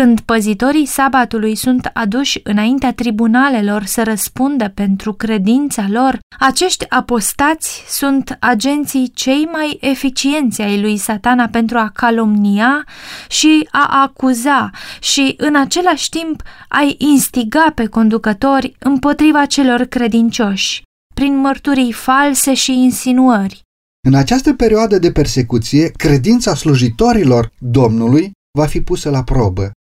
Când 0.01 0.19
păzitorii 0.19 0.85
sabatului 0.85 1.55
sunt 1.55 1.89
aduși 1.93 2.39
înaintea 2.43 2.93
tribunalelor 2.93 3.83
să 3.83 4.03
răspundă 4.03 4.71
pentru 4.73 5.13
credința 5.13 5.85
lor, 5.89 6.19
acești 6.39 6.89
apostați 6.89 7.83
sunt 7.87 8.37
agenții 8.39 9.11
cei 9.13 9.49
mai 9.51 9.77
eficienți 9.81 10.61
ai 10.61 10.81
lui 10.81 10.97
satana 10.97 11.47
pentru 11.47 11.77
a 11.77 11.91
calomnia 11.93 12.85
și 13.29 13.67
a 13.71 14.01
acuza 14.01 14.69
și 15.01 15.33
în 15.37 15.55
același 15.55 16.09
timp 16.09 16.41
a 16.67 16.95
instiga 16.97 17.71
pe 17.75 17.85
conducători 17.85 18.75
împotriva 18.79 19.45
celor 19.45 19.81
credincioși, 19.81 20.81
prin 21.13 21.37
mărturii 21.37 21.91
false 21.91 22.53
și 22.53 22.71
insinuări. 22.71 23.61
În 24.07 24.13
această 24.13 24.53
perioadă 24.53 24.99
de 24.99 25.11
persecuție, 25.11 25.89
credința 25.89 26.55
slujitorilor 26.55 27.51
Domnului 27.59 28.31
va 28.57 28.65
fi 28.65 28.81
pusă 28.81 29.09
la 29.09 29.23
probă. 29.23 29.71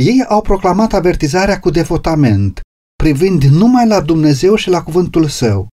Ei 0.00 0.24
au 0.28 0.42
proclamat 0.42 0.92
avertizarea 0.92 1.60
cu 1.60 1.70
devotament, 1.70 2.60
privind 2.96 3.42
numai 3.42 3.86
la 3.86 4.00
Dumnezeu 4.00 4.54
și 4.54 4.68
la 4.68 4.82
cuvântul 4.82 5.28
său. 5.28 5.68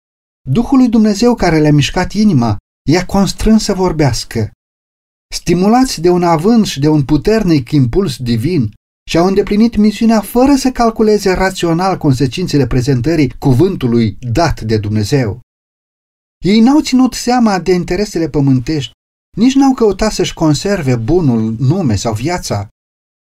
Duhul 0.50 0.78
lui 0.78 0.90
Dumnezeu 0.90 1.36
care 1.36 1.60
le-a 1.60 1.74
mișcat 1.74 2.12
inima 2.12 2.58
i-a 2.90 3.06
constrâns 3.06 3.64
să 3.64 3.74
vorbească. 3.74 4.52
Stimulați 5.34 6.02
de 6.02 6.10
un 6.10 6.24
avânt 6.24 6.66
și 6.66 6.80
de 6.80 6.88
un 6.88 7.06
puternic 7.06 7.72
impuls 7.72 8.18
divin, 8.18 8.74
și-au 9.10 9.28
îndeplinit 9.28 9.76
misiunea 9.76 10.22
fără 10.22 10.56
să 10.56 10.72
calculeze 10.72 11.32
rațional 11.32 11.98
consecințele 11.98 12.68
prezentării 12.68 13.30
cuvântului 13.40 14.18
dat 14.20 14.62
de 14.62 14.78
Dumnezeu. 14.78 15.40
Ei 16.46 16.60
n-au 16.60 16.82
ținut 16.82 17.14
seama 17.14 17.60
de 17.60 17.74
interesele 17.74 18.30
pământești, 18.30 18.92
nici 19.38 19.54
n-au 19.54 19.74
căutat 19.74 20.12
să-și 20.12 20.34
conserve 20.34 20.96
bunul 20.96 21.56
nume 21.60 21.96
sau 21.96 22.14
viața. 22.14 22.68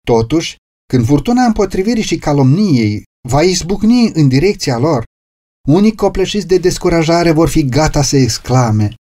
Totuși, 0.06 0.56
când 0.86 1.06
furtuna 1.06 1.44
împotrivirii 1.44 2.02
și 2.02 2.18
calomniei 2.18 3.02
va 3.28 3.42
izbucni 3.42 4.12
în 4.14 4.28
direcția 4.28 4.78
lor, 4.78 5.04
unii 5.68 5.94
copleșiți 5.94 6.46
de 6.46 6.58
descurajare 6.58 7.30
vor 7.30 7.48
fi 7.48 7.64
gata 7.64 8.02
să 8.02 8.16
exclame. 8.16 8.94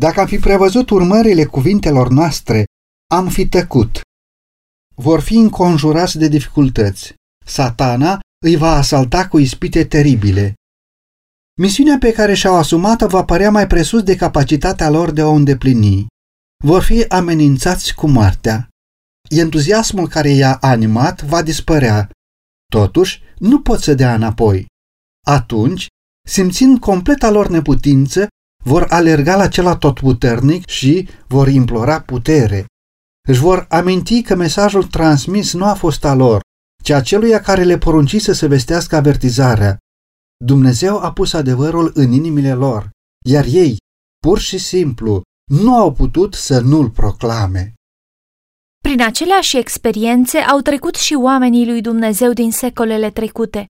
Dacă 0.00 0.20
am 0.20 0.26
fi 0.26 0.38
prevăzut 0.38 0.90
urmările 0.90 1.44
cuvintelor 1.44 2.08
noastre, 2.08 2.64
am 3.14 3.28
fi 3.28 3.48
tăcut. 3.48 4.00
Vor 4.94 5.20
fi 5.20 5.34
înconjurați 5.34 6.18
de 6.18 6.28
dificultăți. 6.28 7.14
Satana 7.46 8.20
îi 8.44 8.56
va 8.56 8.70
asalta 8.74 9.28
cu 9.28 9.38
ispite 9.38 9.84
teribile. 9.84 10.54
Misiunea 11.60 11.96
pe 11.98 12.12
care 12.12 12.34
și-au 12.34 12.54
asumat-o 12.54 13.06
va 13.06 13.24
părea 13.24 13.50
mai 13.50 13.66
presus 13.66 14.02
de 14.02 14.16
capacitatea 14.16 14.90
lor 14.90 15.10
de 15.10 15.20
a 15.20 15.26
o 15.26 15.32
îndeplini. 15.32 16.06
Vor 16.64 16.82
fi 16.82 17.04
amenințați 17.04 17.94
cu 17.94 18.06
moartea 18.06 18.68
entuziasmul 19.30 20.08
care 20.08 20.28
i-a 20.28 20.56
animat 20.60 21.22
va 21.22 21.42
dispărea. 21.42 22.10
Totuși, 22.72 23.22
nu 23.38 23.60
pot 23.60 23.80
să 23.80 23.94
dea 23.94 24.14
înapoi. 24.14 24.66
Atunci, 25.26 25.86
simțind 26.28 26.78
completa 26.78 27.30
lor 27.30 27.48
neputință, 27.48 28.26
vor 28.64 28.86
alerga 28.88 29.36
la 29.36 29.48
cel 29.48 29.66
atotputernic 29.66 30.66
și 30.66 31.08
vor 31.26 31.48
implora 31.48 32.00
putere. 32.00 32.66
Își 33.28 33.40
vor 33.40 33.66
aminti 33.68 34.22
că 34.22 34.34
mesajul 34.34 34.84
transmis 34.84 35.52
nu 35.52 35.64
a 35.64 35.74
fost 35.74 36.04
al 36.04 36.18
lor, 36.18 36.40
ci 36.82 36.90
aceluia 36.90 37.40
care 37.40 37.62
le 37.62 37.78
poruncise 37.78 38.32
să 38.32 38.48
vestească 38.48 38.96
avertizarea. 38.96 39.78
Dumnezeu 40.44 40.98
a 40.98 41.12
pus 41.12 41.32
adevărul 41.32 41.90
în 41.94 42.12
inimile 42.12 42.54
lor, 42.54 42.90
iar 43.26 43.44
ei, 43.48 43.76
pur 44.18 44.38
și 44.38 44.58
simplu, 44.58 45.22
nu 45.50 45.76
au 45.76 45.92
putut 45.92 46.34
să 46.34 46.60
nu-l 46.60 46.90
proclame. 46.90 47.74
Prin 48.94 49.06
aceleași 49.06 49.56
experiențe 49.56 50.38
au 50.38 50.60
trecut 50.60 50.94
și 50.94 51.14
oamenii 51.14 51.66
lui 51.66 51.80
Dumnezeu 51.80 52.32
din 52.32 52.52
secolele 52.52 53.10
trecute. 53.10 53.66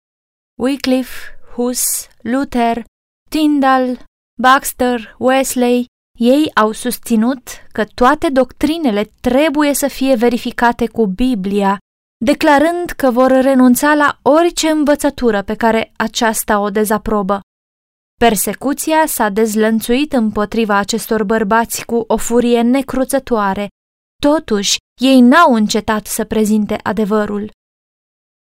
Wycliffe, 0.61 1.38
Hus, 1.54 1.80
Luther, 2.22 2.85
Tyndall, 3.30 4.04
Baxter, 4.40 5.14
Wesley, 5.18 5.87
ei 6.18 6.50
au 6.54 6.72
susținut 6.72 7.48
că 7.72 7.85
toate 7.94 8.28
doctrinele 8.28 9.11
trebuie 9.20 9.74
să 9.74 9.88
fie 9.88 10.14
verificate 10.14 10.87
cu 10.87 11.06
Biblia, 11.06 11.78
declarând 12.24 12.90
că 12.90 13.11
vor 13.11 13.30
renunța 13.30 13.94
la 13.94 14.18
orice 14.22 14.68
învățătură 14.68 15.42
pe 15.42 15.54
care 15.54 15.92
aceasta 15.96 16.61
o 16.61 16.70
dezaprobă. 16.70 17.40
Persecuția 18.20 19.06
s-a 19.06 19.28
dezlănțuit 19.28 20.12
împotriva 20.12 20.76
acestor 20.76 21.24
bărbați 21.24 21.85
cu 21.85 22.04
o 22.06 22.16
furie 22.16 22.62
necruțătoare 22.62 23.68
Totuși, 24.28 24.76
ei 25.00 25.20
n-au 25.20 25.54
încetat 25.54 26.06
să 26.06 26.24
prezinte 26.24 26.78
adevărul. 26.82 27.50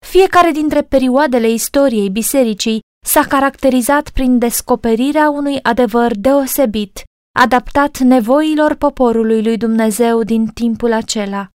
Fiecare 0.05 0.51
dintre 0.51 0.81
perioadele 0.81 1.49
istoriei 1.49 2.09
bisericii 2.09 2.79
s-a 3.05 3.23
caracterizat 3.27 4.09
prin 4.09 4.38
descoperirea 4.38 5.29
unui 5.29 5.59
adevăr 5.61 6.15
deosebit, 6.17 7.03
adaptat 7.39 7.97
nevoilor 7.97 8.75
poporului 8.75 9.43
lui 9.43 9.57
Dumnezeu 9.57 10.23
din 10.23 10.47
timpul 10.47 10.91
acela. 10.91 11.49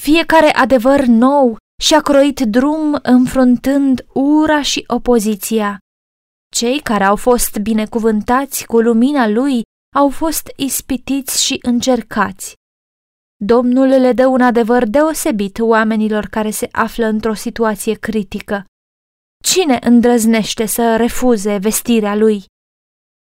Fiecare 0.00 0.50
adevăr 0.52 1.04
nou 1.04 1.56
și-a 1.82 2.00
croit 2.00 2.40
drum 2.40 2.98
înfruntând 3.02 4.06
ura 4.12 4.62
și 4.62 4.84
opoziția. 4.86 5.78
Cei 6.54 6.80
care 6.80 7.04
au 7.04 7.16
fost 7.16 7.58
binecuvântați 7.58 8.66
cu 8.66 8.80
lumina 8.80 9.28
lui 9.28 9.62
au 9.94 10.08
fost 10.08 10.52
ispitiți 10.56 11.44
și 11.44 11.58
încercați. 11.62 12.54
Domnul 13.44 13.86
le 13.86 14.12
dă 14.12 14.26
un 14.26 14.40
adevăr 14.40 14.84
deosebit 14.84 15.58
oamenilor 15.58 16.26
care 16.26 16.50
se 16.50 16.68
află 16.72 17.06
într-o 17.06 17.34
situație 17.34 17.94
critică. 17.94 18.64
Cine 19.44 19.78
îndrăznește 19.82 20.66
să 20.66 20.96
refuze 20.96 21.56
vestirea 21.56 22.14
lui? 22.14 22.44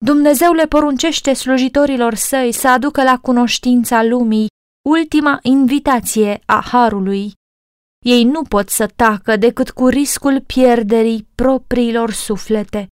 Dumnezeu 0.05 0.53
le 0.53 0.66
poruncește 0.66 1.33
slujitorilor 1.33 2.14
săi 2.14 2.53
să 2.53 2.68
aducă 2.68 3.03
la 3.03 3.18
cunoștința 3.18 4.03
lumii 4.03 4.46
ultima 4.88 5.38
invitație 5.42 6.40
a 6.46 6.61
Harului. 6.61 7.33
Ei 8.05 8.24
nu 8.24 8.42
pot 8.42 8.68
să 8.68 8.87
tacă 8.87 9.37
decât 9.37 9.70
cu 9.70 9.87
riscul 9.87 10.40
pierderii 10.40 11.29
propriilor 11.35 12.12
suflete. 12.12 12.88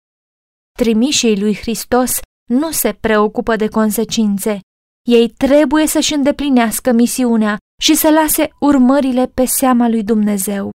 Trimișii 0.79 1.39
lui 1.39 1.55
Hristos 1.55 2.19
nu 2.49 2.71
se 2.71 2.93
preocupă 2.93 3.55
de 3.55 3.67
consecințe, 3.67 4.59
ei 5.07 5.29
trebuie 5.29 5.87
să-și 5.87 6.13
îndeplinească 6.13 6.91
misiunea 6.91 7.57
și 7.81 7.95
să 7.95 8.09
lase 8.09 8.49
urmările 8.59 9.27
pe 9.27 9.45
seama 9.45 9.87
lui 9.87 10.03
Dumnezeu. 10.03 10.69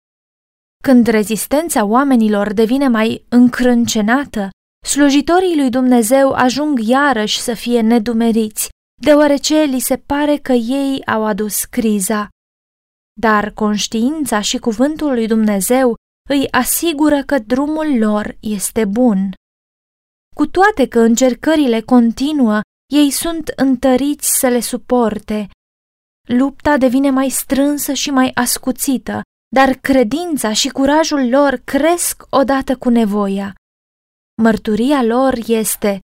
Când 0.84 1.08
rezistența 1.08 1.84
oamenilor 1.86 2.54
devine 2.54 2.88
mai 2.88 3.26
încrâncenată, 3.30 4.50
slujitorii 4.88 5.56
lui 5.56 5.70
Dumnezeu 5.70 6.32
ajung 6.32 6.80
iarăși 6.80 7.40
să 7.40 7.54
fie 7.54 7.82
nedumeriți, 7.82 8.70
deoarece 9.02 9.64
li 9.64 9.80
se 9.80 9.98
pare 9.98 10.38
că 10.38 10.52
ei 10.52 11.06
au 11.06 11.26
adus 11.26 11.64
criza. 11.64 12.30
Dar 13.20 13.52
conștiința 13.52 14.42
și 14.42 14.58
cuvântul 14.58 15.14
lui 15.14 15.28
Dumnezeu 15.28 15.96
îi 16.30 16.52
asigură 16.52 17.24
că 17.24 17.40
drumul 17.40 17.98
lor 17.98 18.38
este 18.40 18.86
bun. 18.86 19.30
Cu 20.36 20.48
toate 20.48 20.88
că 20.88 21.00
încercările 21.00 21.82
continuă 21.82 22.60
ei 22.92 23.12
sunt 23.12 23.48
întăriți 23.56 24.40
să 24.40 24.48
le 24.48 24.60
suporte. 24.60 25.50
Lupta 26.28 26.78
devine 26.78 27.10
mai 27.10 27.30
strânsă 27.30 27.94
și 27.94 28.10
mai 28.10 28.32
ascuțită, 28.34 29.22
dar 29.56 29.74
credința 29.74 30.54
și 30.54 30.70
curajul 30.70 31.30
lor 31.30 31.62
cresc 31.64 32.24
odată 32.30 32.78
cu 32.78 32.90
nevoia. 32.90 33.54
Mărturia 34.42 35.04
lor 35.04 35.38
este 35.48 36.00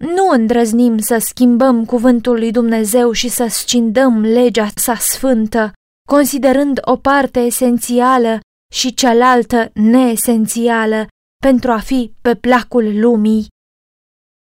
Nu 0.00 0.28
îndrăznim 0.28 0.98
să 0.98 1.18
schimbăm 1.18 1.84
cuvântul 1.84 2.38
lui 2.38 2.50
Dumnezeu 2.50 3.12
și 3.12 3.28
să 3.28 3.46
scindăm 3.46 4.20
legea 4.20 4.68
sa 4.74 4.94
sfântă, 4.94 5.72
considerând 6.08 6.80
o 6.84 6.96
parte 6.96 7.40
esențială 7.40 8.40
și 8.72 8.94
cealaltă 8.94 9.70
neesențială 9.74 11.06
pentru 11.42 11.70
a 11.70 11.78
fi 11.78 12.12
pe 12.20 12.34
placul 12.34 13.00
lumii. 13.00 13.46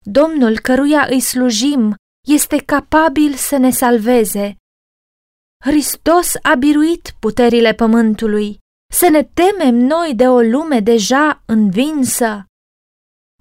Domnul 0.02 0.58
căruia 0.58 1.06
îi 1.10 1.20
slujim 1.20 1.94
este 2.28 2.56
capabil 2.56 3.34
să 3.34 3.56
ne 3.56 3.70
salveze. 3.70 4.56
Hristos 5.64 6.34
a 6.42 6.54
biruit 6.54 7.14
puterile 7.18 7.72
pământului. 7.72 8.58
Să 8.92 9.08
ne 9.08 9.22
temem 9.22 9.74
noi 9.74 10.14
de 10.14 10.28
o 10.28 10.40
lume 10.40 10.80
deja 10.80 11.42
învinsă. 11.46 12.44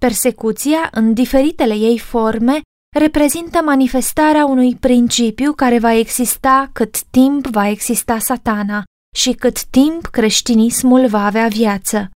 Persecuția, 0.02 0.90
în 0.92 1.14
diferitele 1.14 1.74
ei 1.74 2.00
forme, 2.00 2.62
reprezintă 2.98 3.62
manifestarea 3.62 4.46
unui 4.46 4.76
principiu 4.76 5.54
care 5.54 5.80
va 5.80 5.94
exista 5.94 6.70
cât 6.74 7.04
timp 7.04 7.46
va 7.48 7.68
exista 7.68 8.20
satana 8.20 8.84
și 9.16 9.34
cât 9.34 9.64
timp 9.64 10.06
creștinismul 10.06 11.08
va 11.08 11.26
avea 11.26 11.48
viață. 11.48 12.10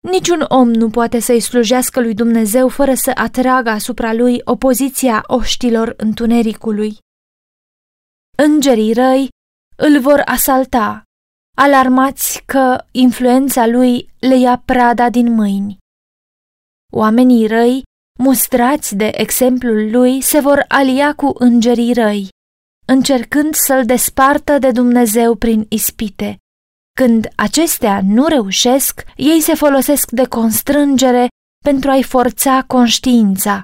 Niciun 0.00 0.44
om 0.48 0.70
nu 0.70 0.90
poate 0.90 1.18
să-i 1.18 1.40
slujească 1.40 2.00
lui 2.00 2.14
Dumnezeu 2.14 2.68
fără 2.68 2.94
să 2.94 3.10
atragă 3.14 3.70
asupra 3.70 4.12
lui 4.12 4.40
opoziția 4.44 5.24
oștilor 5.26 5.94
întunericului. 5.96 6.98
Îngerii 8.36 8.92
răi 8.92 9.28
îl 9.76 10.00
vor 10.00 10.22
asalta, 10.24 11.02
alarmați 11.56 12.42
că 12.46 12.84
influența 12.90 13.66
lui 13.66 14.10
le 14.18 14.36
ia 14.36 14.62
prada 14.64 15.10
din 15.10 15.32
mâini. 15.32 15.78
Oamenii 16.92 17.46
răi, 17.46 17.82
mustrați 18.18 18.96
de 18.96 19.10
exemplul 19.14 19.90
lui, 19.90 20.20
se 20.20 20.40
vor 20.40 20.64
alia 20.68 21.14
cu 21.14 21.32
îngerii 21.34 21.92
răi, 21.92 22.28
încercând 22.86 23.54
să-l 23.54 23.84
despartă 23.84 24.58
de 24.58 24.70
Dumnezeu 24.70 25.34
prin 25.34 25.66
ispite. 25.68 26.38
Când 27.04 27.28
acestea 27.34 28.00
nu 28.04 28.26
reușesc, 28.26 29.04
ei 29.16 29.40
se 29.40 29.54
folosesc 29.54 30.10
de 30.10 30.24
constrângere 30.24 31.26
pentru 31.64 31.90
a-i 31.90 32.02
forța 32.02 32.64
conștiința. 32.66 33.62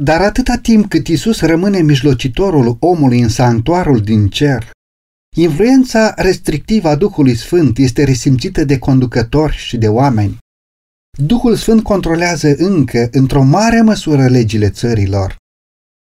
Dar 0.00 0.20
atâta 0.20 0.56
timp 0.56 0.88
cât 0.88 1.06
Isus 1.06 1.40
rămâne 1.40 1.80
mijlocitorul 1.82 2.76
omului 2.80 3.20
în 3.20 3.28
sanctuarul 3.28 4.00
din 4.00 4.28
cer, 4.28 4.70
influența 5.36 6.14
restrictivă 6.16 6.88
a 6.88 6.96
Duhului 6.96 7.34
Sfânt 7.34 7.78
este 7.78 8.04
resimțită 8.04 8.64
de 8.64 8.78
conducători 8.78 9.56
și 9.56 9.76
de 9.76 9.88
oameni. 9.88 10.38
Duhul 11.18 11.56
Sfânt 11.56 11.82
controlează 11.82 12.54
încă, 12.56 13.08
într-o 13.12 13.42
mare 13.42 13.80
măsură, 13.80 14.26
legile 14.26 14.70
țărilor. 14.70 15.36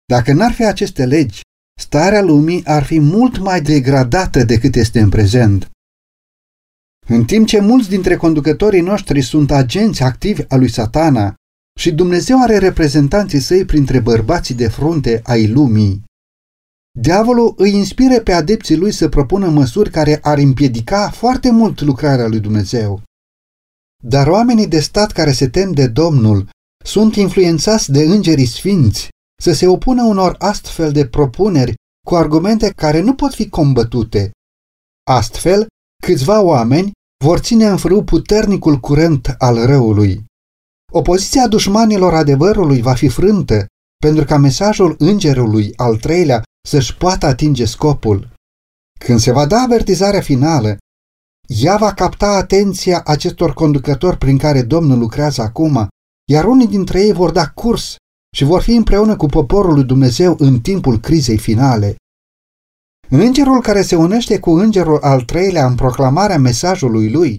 Dacă 0.04 0.32
n-ar 0.32 0.52
fi 0.52 0.64
aceste 0.64 1.04
legi, 1.04 1.40
starea 1.80 2.22
lumii 2.22 2.64
ar 2.64 2.82
fi 2.82 3.00
mult 3.00 3.38
mai 3.38 3.60
degradată 3.60 4.44
decât 4.44 4.74
este 4.74 5.00
în 5.00 5.08
prezent. 5.08 5.69
În 7.12 7.24
timp 7.24 7.46
ce 7.46 7.60
mulți 7.60 7.88
dintre 7.88 8.16
conducătorii 8.16 8.80
noștri 8.80 9.22
sunt 9.22 9.50
agenți 9.50 10.02
activi 10.02 10.42
a 10.48 10.56
lui 10.56 10.68
satana 10.68 11.34
și 11.78 11.92
Dumnezeu 11.92 12.42
are 12.42 12.58
reprezentanții 12.58 13.40
săi 13.40 13.64
printre 13.64 14.00
bărbații 14.00 14.54
de 14.54 14.68
frunte 14.68 15.20
ai 15.24 15.48
lumii, 15.48 16.02
diavolul 16.98 17.54
îi 17.56 17.74
inspire 17.74 18.20
pe 18.20 18.32
adepții 18.32 18.76
lui 18.76 18.92
să 18.92 19.08
propună 19.08 19.48
măsuri 19.48 19.90
care 19.90 20.18
ar 20.22 20.38
împiedica 20.38 21.10
foarte 21.10 21.50
mult 21.50 21.80
lucrarea 21.80 22.26
lui 22.26 22.40
Dumnezeu. 22.40 23.02
Dar 24.02 24.26
oamenii 24.26 24.68
de 24.68 24.80
stat 24.80 25.12
care 25.12 25.32
se 25.32 25.48
tem 25.48 25.72
de 25.72 25.86
Domnul 25.86 26.48
sunt 26.84 27.14
influențați 27.14 27.92
de 27.92 28.02
îngerii 28.02 28.46
sfinți 28.46 29.08
să 29.42 29.52
se 29.52 29.66
opună 29.66 30.02
unor 30.02 30.34
astfel 30.38 30.92
de 30.92 31.06
propuneri 31.06 31.74
cu 32.06 32.14
argumente 32.14 32.72
care 32.76 33.00
nu 33.00 33.14
pot 33.14 33.34
fi 33.34 33.48
combătute. 33.48 34.30
Astfel, 35.10 35.66
câțiva 36.02 36.42
oameni 36.42 36.90
vor 37.24 37.38
ține 37.38 37.66
în 37.66 37.76
frâu 37.76 38.04
puternicul 38.04 38.76
curent 38.76 39.34
al 39.38 39.66
răului. 39.66 40.24
Opoziția 40.92 41.48
dușmanilor 41.48 42.14
adevărului 42.14 42.80
va 42.80 42.94
fi 42.94 43.08
frântă 43.08 43.66
pentru 44.04 44.24
ca 44.24 44.36
mesajul 44.36 44.94
îngerului 44.98 45.72
al 45.76 45.96
treilea 45.96 46.42
să-și 46.68 46.96
poată 46.96 47.26
atinge 47.26 47.64
scopul. 47.64 48.32
Când 49.04 49.18
se 49.18 49.32
va 49.32 49.46
da 49.46 49.60
avertizarea 49.60 50.20
finală, 50.20 50.76
ea 51.46 51.76
va 51.76 51.94
capta 51.94 52.26
atenția 52.26 53.02
acestor 53.04 53.52
conducători 53.52 54.18
prin 54.18 54.38
care 54.38 54.62
Domnul 54.62 54.98
lucrează 54.98 55.42
acum, 55.42 55.88
iar 56.30 56.44
unii 56.44 56.68
dintre 56.68 57.00
ei 57.00 57.12
vor 57.12 57.30
da 57.30 57.48
curs 57.48 57.96
și 58.36 58.44
vor 58.44 58.62
fi 58.62 58.72
împreună 58.72 59.16
cu 59.16 59.26
poporul 59.26 59.74
lui 59.74 59.84
Dumnezeu 59.84 60.36
în 60.38 60.60
timpul 60.60 60.98
crizei 60.98 61.38
finale. 61.38 61.96
Îngerul 63.12 63.60
care 63.60 63.82
se 63.82 63.96
unește 63.96 64.38
cu 64.38 64.50
îngerul 64.50 64.98
al 65.00 65.22
treilea 65.22 65.66
în 65.66 65.74
proclamarea 65.74 66.38
mesajului 66.38 67.10
lui 67.10 67.38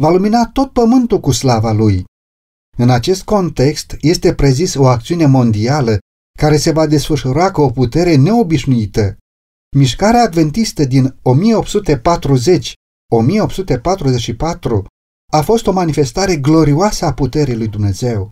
va 0.00 0.10
lumina 0.10 0.46
tot 0.46 0.72
pământul 0.72 1.20
cu 1.20 1.30
slava 1.30 1.72
lui. 1.72 2.04
În 2.76 2.90
acest 2.90 3.22
context 3.22 3.96
este 4.00 4.34
prezis 4.34 4.74
o 4.74 4.86
acțiune 4.86 5.26
mondială 5.26 5.98
care 6.38 6.56
se 6.56 6.70
va 6.70 6.86
desfășura 6.86 7.50
cu 7.50 7.60
o 7.60 7.70
putere 7.70 8.14
neobișnuită. 8.16 9.16
Mișcarea 9.76 10.22
adventistă 10.22 10.84
din 10.84 11.18
1840 11.22 12.74
1844 13.12 14.86
a 15.32 15.40
fost 15.40 15.66
o 15.66 15.72
manifestare 15.72 16.36
glorioasă 16.36 17.04
a 17.04 17.12
puterii 17.12 17.56
lui 17.56 17.68
Dumnezeu. 17.68 18.30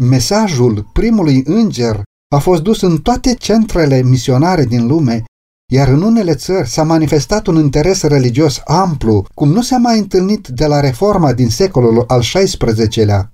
Mesajul 0.00 0.90
primului 0.92 1.42
înger 1.44 2.02
a 2.34 2.38
fost 2.38 2.62
dus 2.62 2.82
în 2.82 3.00
toate 3.00 3.34
centrele 3.34 4.02
misionare 4.02 4.64
din 4.64 4.86
lume, 4.86 5.24
iar 5.72 5.88
în 5.88 6.02
unele 6.02 6.34
țări 6.34 6.68
s-a 6.68 6.82
manifestat 6.82 7.46
un 7.46 7.56
interes 7.56 8.02
religios 8.02 8.60
amplu, 8.64 9.26
cum 9.34 9.52
nu 9.52 9.62
s-a 9.62 9.76
mai 9.76 9.98
întâlnit 9.98 10.48
de 10.48 10.66
la 10.66 10.80
reforma 10.80 11.32
din 11.32 11.48
secolul 11.48 12.04
al 12.06 12.20
XVI-lea. 12.20 13.32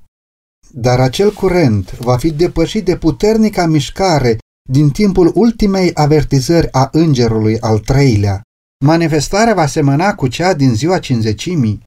Dar 0.71 1.01
acel 1.01 1.33
curent 1.33 1.99
va 1.99 2.17
fi 2.17 2.31
depășit 2.31 2.85
de 2.85 2.97
puternica 2.97 3.67
mișcare 3.67 4.39
din 4.71 4.91
timpul 4.91 5.33
ultimei 5.35 5.91
avertizări 5.95 6.73
a 6.73 6.89
îngerului 6.93 7.61
al 7.61 7.79
treilea. 7.79 8.41
Manifestarea 8.85 9.55
va 9.55 9.67
semăna 9.67 10.15
cu 10.15 10.27
cea 10.27 10.55
din 10.55 10.75
ziua 10.75 10.99
cinzecimii. 10.99 11.83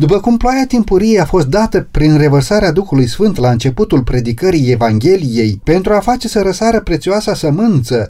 După 0.00 0.20
cum 0.20 0.36
ploaia 0.36 0.66
timpurie 0.66 1.20
a 1.20 1.24
fost 1.24 1.46
dată 1.46 1.88
prin 1.90 2.16
revărsarea 2.16 2.72
Duhului 2.72 3.06
Sfânt 3.06 3.36
la 3.36 3.50
începutul 3.50 4.02
predicării 4.02 4.70
Evangheliei 4.70 5.60
pentru 5.64 5.92
a 5.94 6.00
face 6.00 6.28
să 6.28 6.42
răsară 6.42 6.80
prețioasa 6.80 7.34
sămânță, 7.34 8.08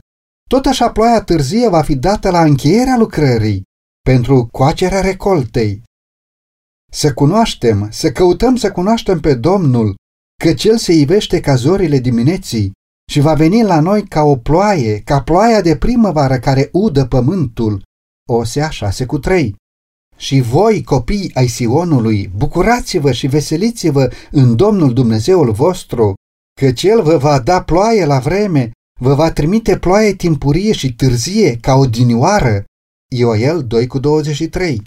tot 0.49 0.67
așa 0.67 0.91
ploaia 0.91 1.23
târzie 1.23 1.69
va 1.69 1.83
fi 1.83 1.97
dată 1.97 2.31
la 2.31 2.43
încheierea 2.43 2.97
lucrării, 2.97 3.63
pentru 4.01 4.49
coacerea 4.53 5.01
recoltei. 5.01 5.83
Să 6.93 7.13
cunoaștem, 7.13 7.89
să 7.91 8.13
căutăm 8.13 8.57
să 8.57 8.73
cunoaștem 8.73 9.21
pe 9.21 9.35
Domnul, 9.35 9.95
că 10.43 10.55
Cel 10.55 10.79
se 10.79 10.93
ivește 10.93 11.41
ca 11.41 11.55
zorile 11.55 11.99
dimineții 11.99 12.73
și 13.11 13.21
va 13.21 13.35
veni 13.35 13.63
la 13.63 13.81
noi 13.81 14.03
ca 14.03 14.23
o 14.23 14.37
ploaie, 14.37 15.01
ca 15.01 15.23
ploaia 15.23 15.61
de 15.61 15.77
primăvară 15.77 16.39
care 16.39 16.69
udă 16.73 17.07
pământul, 17.07 17.83
Osea 18.29 18.69
6 18.69 19.07
cu 19.07 19.19
3. 19.19 19.55
Și 20.17 20.41
voi, 20.41 20.83
copii 20.83 21.35
ai 21.35 21.47
Sionului, 21.47 22.31
bucurați-vă 22.37 23.13
și 23.13 23.27
veseliți-vă 23.27 24.11
în 24.31 24.57
Domnul 24.57 24.93
Dumnezeul 24.93 25.53
vostru, 25.53 26.15
că 26.61 26.73
Cel 26.73 27.03
vă 27.03 27.17
va 27.17 27.41
da 27.41 27.63
ploaie 27.63 28.05
la 28.05 28.19
vreme, 28.19 28.71
vă 29.01 29.15
va 29.15 29.33
trimite 29.33 29.79
ploaie 29.79 30.15
timpurie 30.15 30.73
și 30.73 30.95
târzie 30.95 31.57
ca 31.57 31.75
o 31.75 31.87
dinioară. 31.87 32.65
Ioel 33.17 33.67
2 33.67 33.87
cu 33.87 33.99
23. 33.99 34.83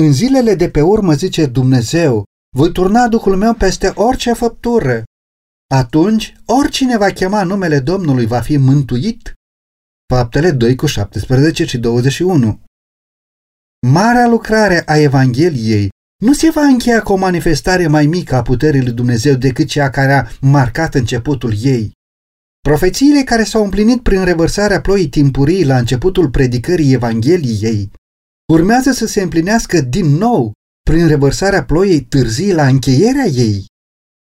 În 0.00 0.12
zilele 0.12 0.54
de 0.54 0.70
pe 0.70 0.80
urmă, 0.80 1.14
zice 1.14 1.46
Dumnezeu, 1.46 2.24
voi 2.56 2.72
turna 2.72 3.08
Duhul 3.08 3.36
meu 3.36 3.54
peste 3.54 3.92
orice 3.94 4.32
făptură. 4.32 5.02
Atunci, 5.74 6.34
oricine 6.46 6.96
va 6.96 7.10
chema 7.10 7.42
numele 7.42 7.80
Domnului 7.80 8.26
va 8.26 8.40
fi 8.40 8.56
mântuit 8.56 9.32
Faptele 10.12 10.50
2 10.50 10.74
cu 10.74 10.86
17 10.86 11.64
și 11.64 11.78
21. 11.78 12.60
Marea 13.86 14.26
lucrare 14.26 14.82
a 14.86 14.96
Evangheliei 14.96 15.88
nu 16.22 16.32
se 16.32 16.50
va 16.50 16.62
încheia 16.62 17.02
cu 17.02 17.12
o 17.12 17.16
manifestare 17.16 17.86
mai 17.86 18.06
mică 18.06 18.34
a 18.34 18.42
puterii 18.42 18.82
lui 18.82 18.92
Dumnezeu 18.92 19.34
decât 19.34 19.68
cea 19.68 19.90
care 19.90 20.12
a 20.12 20.26
marcat 20.40 20.94
începutul 20.94 21.54
ei. 21.62 21.92
Profețiile 22.68 23.22
care 23.22 23.44
s-au 23.44 23.64
împlinit 23.64 24.02
prin 24.02 24.24
revărsarea 24.24 24.80
ploii 24.80 25.08
timpurii 25.08 25.64
la 25.64 25.78
începutul 25.78 26.30
predicării 26.30 26.92
Evangheliei 26.92 27.90
urmează 28.52 28.90
să 28.90 29.06
se 29.06 29.22
împlinească 29.22 29.80
din 29.80 30.06
nou 30.06 30.52
prin 30.90 31.06
revărsarea 31.06 31.64
ploii 31.64 32.00
târzii 32.00 32.52
la 32.52 32.66
încheierea 32.66 33.24
ei. 33.24 33.66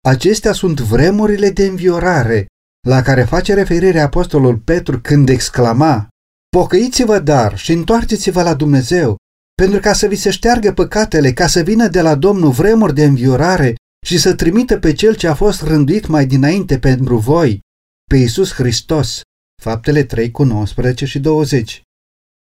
Acestea 0.09 0.53
sunt 0.53 0.81
vremurile 0.81 1.51
de 1.51 1.67
înviorare 1.67 2.47
la 2.89 3.03
care 3.03 3.23
face 3.23 3.55
referire 3.55 4.01
apostolul 4.01 4.57
Petru 4.57 5.01
când 5.01 5.29
exclama 5.29 6.09
Pocăiți-vă 6.57 7.19
dar 7.19 7.59
și 7.59 7.73
întoarceți-vă 7.73 8.43
la 8.43 8.55
Dumnezeu, 8.55 9.17
pentru 9.63 9.81
ca 9.81 9.93
să 9.93 10.07
vi 10.07 10.17
se 10.17 10.31
șteargă 10.31 10.73
păcatele, 10.73 11.33
ca 11.33 11.47
să 11.47 11.61
vină 11.61 11.89
de 11.89 12.01
la 12.01 12.15
Domnul 12.15 12.51
vremuri 12.51 12.95
de 12.95 13.05
înviorare 13.05 13.75
și 14.07 14.19
să 14.19 14.35
trimită 14.35 14.79
pe 14.79 14.93
Cel 14.93 15.15
ce 15.15 15.29
a 15.29 15.35
fost 15.35 15.63
rânduit 15.63 16.07
mai 16.07 16.27
dinainte 16.27 16.79
pentru 16.79 17.17
voi, 17.17 17.65
pe 18.11 18.17
Iisus 18.17 18.53
Hristos. 18.53 19.21
Faptele 19.63 20.05
3 20.05 20.31
cu 20.31 20.43
19 20.43 21.05
și 21.05 21.19
20 21.19 21.83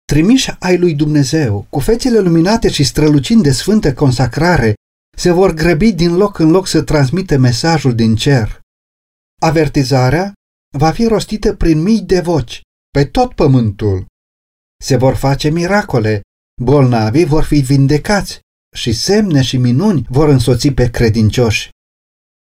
Trimiși 0.04 0.50
ai 0.58 0.78
lui 0.78 0.94
Dumnezeu, 0.94 1.66
cu 1.70 1.78
fețele 1.78 2.18
luminate 2.18 2.70
și 2.70 2.84
strălucind 2.84 3.42
de 3.42 3.50
sfântă 3.50 3.94
consacrare, 3.94 4.74
se 5.16 5.30
vor 5.30 5.54
grăbi 5.54 5.92
din 5.92 6.16
loc 6.16 6.38
în 6.38 6.50
loc 6.50 6.66
să 6.66 6.82
transmită 6.82 7.36
mesajul 7.36 7.94
din 7.94 8.16
cer. 8.16 8.60
Avertizarea 9.40 10.32
va 10.78 10.90
fi 10.90 11.06
rostită 11.06 11.54
prin 11.54 11.82
mii 11.82 12.00
de 12.00 12.20
voci, 12.20 12.62
pe 12.90 13.04
tot 13.04 13.34
pământul. 13.34 14.06
Se 14.84 14.96
vor 14.96 15.14
face 15.14 15.48
miracole, 15.48 16.20
bolnavii 16.62 17.24
vor 17.24 17.44
fi 17.44 17.60
vindecați 17.60 18.40
și 18.76 18.92
semne 18.92 19.42
și 19.42 19.56
minuni 19.56 20.06
vor 20.08 20.28
însoți 20.28 20.68
pe 20.68 20.90
credincioși. 20.90 21.70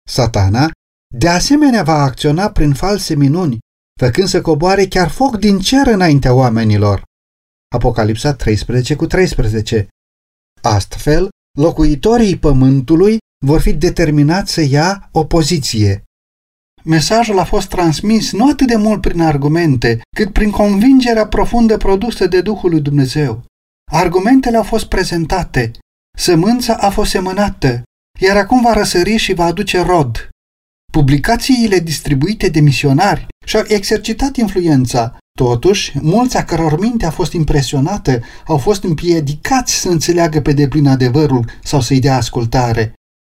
Satana, 0.07 0.71
de 1.17 1.29
asemenea, 1.29 1.83
va 1.83 2.01
acționa 2.01 2.51
prin 2.51 2.73
false 2.73 3.15
minuni, 3.15 3.57
făcând 3.99 4.27
să 4.27 4.41
coboare 4.41 4.85
chiar 4.85 5.09
foc 5.09 5.37
din 5.37 5.59
cer 5.59 5.87
înaintea 5.87 6.33
oamenilor. 6.33 7.03
Apocalipsa 7.75 8.33
13 8.33 8.95
cu 8.95 9.07
13 9.07 9.87
Astfel, 10.61 11.29
locuitorii 11.59 12.37
pământului 12.37 13.17
vor 13.45 13.61
fi 13.61 13.73
determinați 13.73 14.53
să 14.53 14.61
ia 14.61 15.09
o 15.11 15.25
poziție. 15.25 16.03
Mesajul 16.83 17.39
a 17.39 17.43
fost 17.43 17.69
transmis 17.69 18.31
nu 18.31 18.49
atât 18.49 18.67
de 18.67 18.75
mult 18.75 19.01
prin 19.01 19.21
argumente, 19.21 20.01
cât 20.15 20.33
prin 20.33 20.51
convingerea 20.51 21.27
profundă 21.27 21.77
produsă 21.77 22.27
de 22.27 22.41
Duhul 22.41 22.69
lui 22.69 22.81
Dumnezeu. 22.81 23.43
Argumentele 23.91 24.57
au 24.57 24.63
fost 24.63 24.85
prezentate, 24.85 25.71
sămânța 26.17 26.75
a 26.75 26.89
fost 26.89 27.09
semănată, 27.09 27.83
iar 28.19 28.37
acum 28.37 28.61
va 28.61 28.73
răsări 28.73 29.17
și 29.17 29.33
va 29.33 29.45
aduce 29.45 29.81
rod. 29.81 30.32
Publicațiile 30.97 31.79
distribuite 31.79 32.49
de 32.49 32.59
misionari 32.59 33.27
și-au 33.45 33.63
exercitat 33.67 34.35
influența, 34.35 35.17
totuși, 35.37 35.99
mulți 36.01 36.37
a 36.37 36.45
căror 36.45 36.79
minte 36.79 37.05
a 37.05 37.09
fost 37.09 37.33
impresionată 37.33 38.21
au 38.45 38.57
fost 38.57 38.83
împiedicați 38.83 39.73
să 39.73 39.89
înțeleagă 39.89 40.41
pe 40.41 40.53
deplin 40.53 40.87
adevărul 40.87 41.49
sau 41.63 41.81
să-i 41.81 41.99
dea 41.99 42.15
ascultare. 42.15 42.93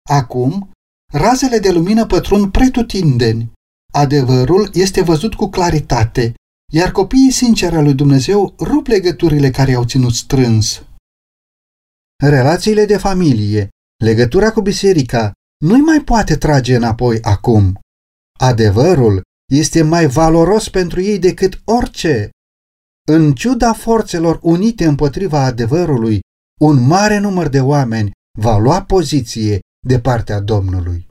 Acum, 0.09 0.71
razele 1.13 1.59
de 1.59 1.71
lumină 1.71 2.07
pătrund 2.07 2.51
pretutindeni. 2.51 3.53
Adevărul 3.93 4.71
este 4.73 5.03
văzut 5.03 5.35
cu 5.35 5.49
claritate, 5.49 6.35
iar 6.73 6.93
copiii 6.93 7.31
sinceri 7.31 7.77
al 7.77 7.83
lui 7.85 7.95
Dumnezeu 7.95 8.55
rup 8.59 8.87
legăturile 8.87 9.51
care 9.51 9.75
au 9.75 9.85
ținut 9.85 10.15
strâns. 10.15 10.83
Relațiile 12.23 12.85
de 12.85 12.97
familie, 12.97 13.69
legătura 14.05 14.53
cu 14.53 14.61
biserica, 14.61 15.33
nu-i 15.65 15.81
mai 15.81 16.01
poate 16.01 16.37
trage 16.37 16.77
înapoi 16.77 17.23
acum. 17.23 17.79
Adevărul 18.39 19.23
este 19.53 19.83
mai 19.83 20.07
valoros 20.07 20.69
pentru 20.69 21.01
ei 21.01 21.19
decât 21.19 21.61
orice. 21.65 22.31
În 23.09 23.33
ciuda 23.33 23.73
forțelor 23.73 24.39
unite 24.43 24.85
împotriva 24.85 25.45
adevărului, 25.45 26.21
un 26.61 26.87
mare 26.87 27.19
număr 27.19 27.49
de 27.49 27.61
oameni 27.61 28.11
va 28.39 28.59
lua 28.59 28.85
poziție 28.85 29.61
de 29.87 30.01
partea 30.01 30.41
Domnului. 30.41 31.07